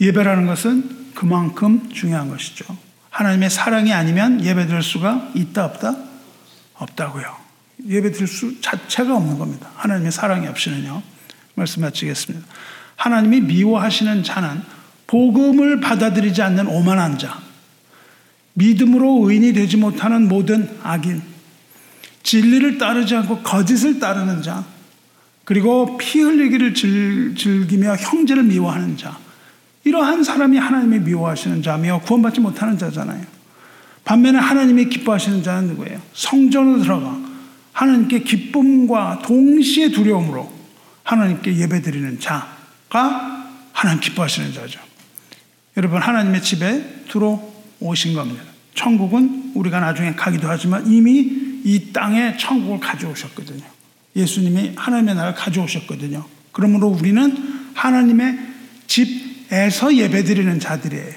예배라는 0.00 0.46
것은 0.46 1.12
그만큼 1.14 1.88
중요한 1.92 2.28
것이죠. 2.28 2.76
하나님의 3.10 3.50
사랑이 3.50 3.92
아니면 3.92 4.42
예배 4.42 4.66
드릴 4.66 4.82
수가 4.82 5.30
있다 5.34 5.64
없다? 5.66 5.96
없다고요. 6.74 7.36
예배 7.86 8.12
드릴 8.12 8.26
수 8.26 8.60
자체가 8.60 9.16
없는 9.16 9.38
겁니다. 9.38 9.70
하나님의 9.76 10.12
사랑이 10.12 10.46
없이는요. 10.46 11.02
말씀 11.54 11.82
마치겠습니다. 11.82 12.46
하나님이 12.96 13.40
미워하시는 13.42 14.22
자는 14.22 14.62
복음을 15.06 15.80
받아들이지 15.80 16.40
않는 16.42 16.68
오만한 16.68 17.18
자, 17.18 17.40
믿음으로 18.54 19.28
의인이 19.28 19.52
되지 19.52 19.76
못하는 19.76 20.28
모든 20.28 20.78
악인, 20.82 21.22
진리를 22.22 22.78
따르지 22.78 23.16
않고 23.16 23.38
거짓을 23.38 23.98
따르는 23.98 24.42
자, 24.42 24.64
그리고 25.44 25.96
피 25.96 26.20
흘리기를 26.20 26.74
즐기며 26.74 27.96
형제를 27.96 28.44
미워하는 28.44 28.96
자, 28.96 29.18
이러한 29.84 30.22
사람이 30.22 30.58
하나님이 30.58 31.00
미워하시는 31.00 31.62
자며 31.62 32.00
구원받지 32.00 32.40
못하는 32.40 32.76
자잖아요. 32.76 33.24
반면에 34.04 34.38
하나님이 34.38 34.86
기뻐하시는 34.86 35.42
자는 35.42 35.68
누구예요? 35.68 36.00
성전으로 36.12 36.82
들어가 36.82 37.18
하나님께 37.72 38.20
기쁨과 38.20 39.20
동시에 39.22 39.90
두려움으로 39.90 40.52
하나님께 41.02 41.56
예배드리는 41.56 42.20
자가 42.20 43.46
하나님 43.72 44.00
기뻐하시는 44.00 44.52
자죠. 44.52 44.80
여러분 45.76 46.02
하나님의 46.02 46.42
집에 46.42 47.04
들어오신 47.08 48.14
겁니다. 48.14 48.42
천국은 48.74 49.52
우리가 49.54 49.80
나중에 49.80 50.14
가기도 50.14 50.48
하지만 50.48 50.86
이미 50.90 51.60
이 51.64 51.92
땅에 51.92 52.36
천국을 52.36 52.80
가져오셨거든요. 52.80 53.64
예수님이 54.16 54.72
하나님의 54.76 55.14
나라를 55.14 55.34
가져오셨거든요. 55.34 56.24
그러므로 56.52 56.88
우리는 56.88 57.70
하나님의 57.74 58.38
집 58.86 59.29
에서 59.50 59.94
예배드리는 59.94 60.60
자들이에요. 60.60 61.14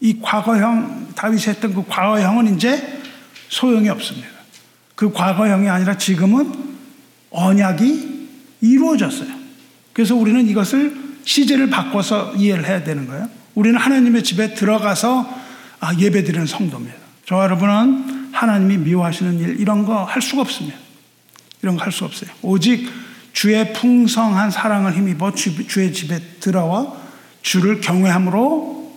이 0.00 0.18
과거형, 0.20 1.08
다윗이 1.14 1.42
했던 1.48 1.74
그 1.74 1.84
과거형은 1.86 2.56
이제 2.56 3.00
소용이 3.48 3.88
없습니다. 3.88 4.28
그 4.94 5.12
과거형이 5.12 5.68
아니라 5.68 5.96
지금은 5.96 6.52
언약이 7.30 8.28
이루어졌어요. 8.60 9.28
그래서 9.92 10.14
우리는 10.14 10.46
이것을 10.48 10.94
시제를 11.24 11.70
바꿔서 11.70 12.34
이해를 12.36 12.66
해야 12.66 12.82
되는 12.84 13.06
거예요. 13.06 13.28
우리는 13.54 13.78
하나님의 13.78 14.24
집에 14.24 14.54
들어가서 14.54 15.40
아, 15.80 15.94
예배드리는 15.94 16.46
성도입니다. 16.46 16.96
저 17.26 17.42
여러분은 17.42 18.30
하나님이 18.32 18.78
미워하시는 18.78 19.38
일 19.38 19.60
이런 19.60 19.84
거 19.84 20.04
할 20.04 20.20
수가 20.20 20.42
없습니다. 20.42 20.76
이런 21.62 21.76
거 21.76 21.84
할 21.84 21.92
수 21.92 22.04
없어요. 22.04 22.30
오직 22.42 22.90
주의 23.32 23.72
풍성한 23.72 24.50
사랑을 24.50 24.94
힘입어 24.94 25.34
주의 25.34 25.92
집에 25.92 26.20
들어와 26.40 26.99
주를 27.42 27.80
경외함으로 27.80 28.92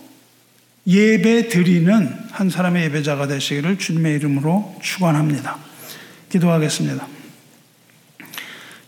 예배 0.86 1.48
드리는 1.48 2.14
한 2.30 2.50
사람의 2.50 2.84
예배자가 2.84 3.26
되시기를 3.26 3.78
주님의 3.78 4.14
이름으로 4.16 4.76
축원합니다. 4.82 5.56
기도하겠습니다. 6.30 7.06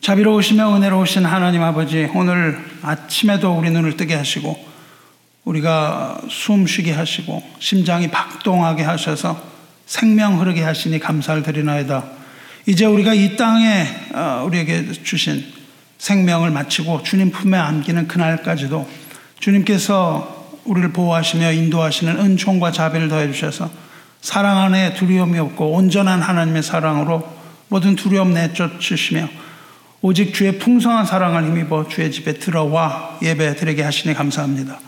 자비로우시며 0.00 0.76
은혜로우신 0.76 1.24
하나님 1.24 1.62
아버지 1.62 2.09
오늘 2.14 2.59
아침에도 2.82 3.59
우리 3.59 3.70
눈을 3.70 3.96
뜨게 3.96 4.14
하시고 4.14 4.57
우리가 5.44 6.20
숨 6.28 6.66
쉬게 6.66 6.92
하시고 6.92 7.42
심장이 7.61 8.11
박동하게 8.11 8.82
하셔서 8.82 9.42
생명 9.86 10.40
흐르게 10.40 10.62
하시니 10.62 10.98
감사를 10.98 11.42
드리나이다. 11.42 12.04
이제 12.66 12.84
우리가 12.84 13.14
이 13.14 13.36
땅에 13.36 13.86
어, 14.12 14.44
우리에게 14.44 14.92
주신 14.92 15.44
생명을 15.98 16.50
마치고 16.50 17.02
주님 17.04 17.30
품에 17.30 17.57
안기는 17.57 18.07
그날까지도 18.09 18.88
주님께서 19.41 20.47
우리를 20.64 20.93
보호하시며 20.93 21.53
인도하시는 21.53 22.18
은총과 22.18 22.72
자비를 22.72 23.09
더해 23.09 23.30
주셔서 23.32 23.70
사랑 24.20 24.59
안에 24.59 24.95
두려움이 24.95 25.39
없고 25.39 25.72
온전한 25.72 26.20
하나님의 26.20 26.62
사랑으로 26.62 27.37
모든 27.68 27.95
두려움 27.97 28.32
내쫓으시며 28.34 29.28
오직 30.03 30.34
주의 30.34 30.59
풍성한 30.59 31.07
사랑을 31.07 31.45
힘입어 31.45 31.89
주의 31.89 32.11
집에 32.11 32.34
들어와 32.34 33.18
예배 33.22 33.57
드리게 33.57 33.82
하시니 33.82 34.14
감사합니다. 34.14 34.78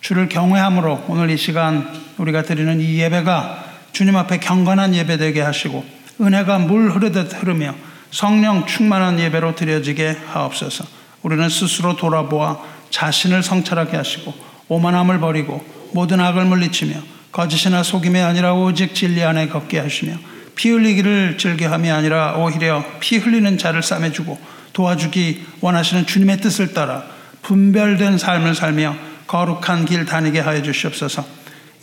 주를 0.00 0.28
경외함으로 0.28 1.04
오늘 1.08 1.30
이 1.30 1.36
시간 1.36 1.88
우리가 2.18 2.42
드리는 2.42 2.80
이 2.80 2.98
예배가 2.98 3.64
주님 3.92 4.16
앞에 4.16 4.38
경건한 4.38 4.94
예배 4.94 5.18
되게 5.18 5.40
하시고 5.40 5.84
은혜가 6.20 6.58
물 6.60 6.90
흐르듯 6.90 7.42
흐르며 7.42 7.74
성령 8.10 8.66
충만한 8.66 9.18
예배로 9.18 9.54
드려지게 9.54 10.16
하옵소서. 10.26 10.84
우리는 11.22 11.48
스스로 11.48 11.96
돌아보아 11.96 12.58
자신을 12.90 13.42
성찰하게 13.42 13.96
하시고 13.96 14.34
오만함을 14.68 15.20
버리고 15.20 15.64
모든 15.92 16.20
악을 16.20 16.44
물리치며 16.44 16.94
거짓이나 17.32 17.82
속임이 17.82 18.18
아니라 18.20 18.54
오직 18.54 18.94
진리 18.94 19.22
안에 19.22 19.48
걷게 19.48 19.78
하시며 19.78 20.14
피 20.54 20.70
흘리기를 20.70 21.36
즐겨함이 21.38 21.90
아니라 21.90 22.36
오히려 22.36 22.84
피 22.98 23.18
흘리는 23.18 23.58
자를 23.58 23.82
싸매주고 23.82 24.38
도와주기 24.72 25.44
원하시는 25.60 26.06
주님의 26.06 26.38
뜻을 26.40 26.72
따라 26.72 27.04
분별된 27.42 28.18
삶을 28.18 28.54
살며 28.54 28.96
거룩한 29.26 29.84
길 29.84 30.04
다니게 30.06 30.40
하여 30.40 30.62
주시옵소서. 30.62 31.24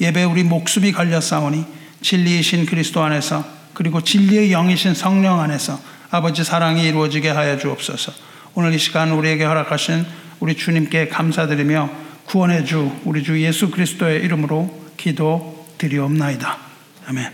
예배 0.02 0.24
우리 0.24 0.44
목숨이 0.44 0.92
걸려 0.92 1.22
싸우니 1.22 1.66
진리이신 2.02 2.66
그리스도 2.66 3.02
안에서 3.04 3.46
그리고 3.74 4.02
진리의 4.02 4.50
영이신 4.50 4.94
성령 4.94 5.40
안에서 5.40 5.80
아버지 6.12 6.44
사랑이 6.44 6.84
이루어지게 6.88 7.30
하여 7.30 7.58
주옵소서. 7.58 8.12
오늘 8.56 8.74
이 8.74 8.78
시간 8.78 9.12
우리에게 9.12 9.46
허락하신 9.46 10.06
우리 10.44 10.58
주님께 10.58 11.08
감사드리며 11.08 11.90
구원의 12.26 12.66
주 12.66 12.92
우리 13.06 13.24
주 13.24 13.42
예수 13.42 13.72
그리스도의 13.72 14.26
이름으로 14.26 14.90
기도 14.98 15.66
드리옵나이다. 15.78 16.58
아멘. 17.06 17.32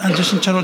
앉으신 0.00 0.40
채로 0.40 0.62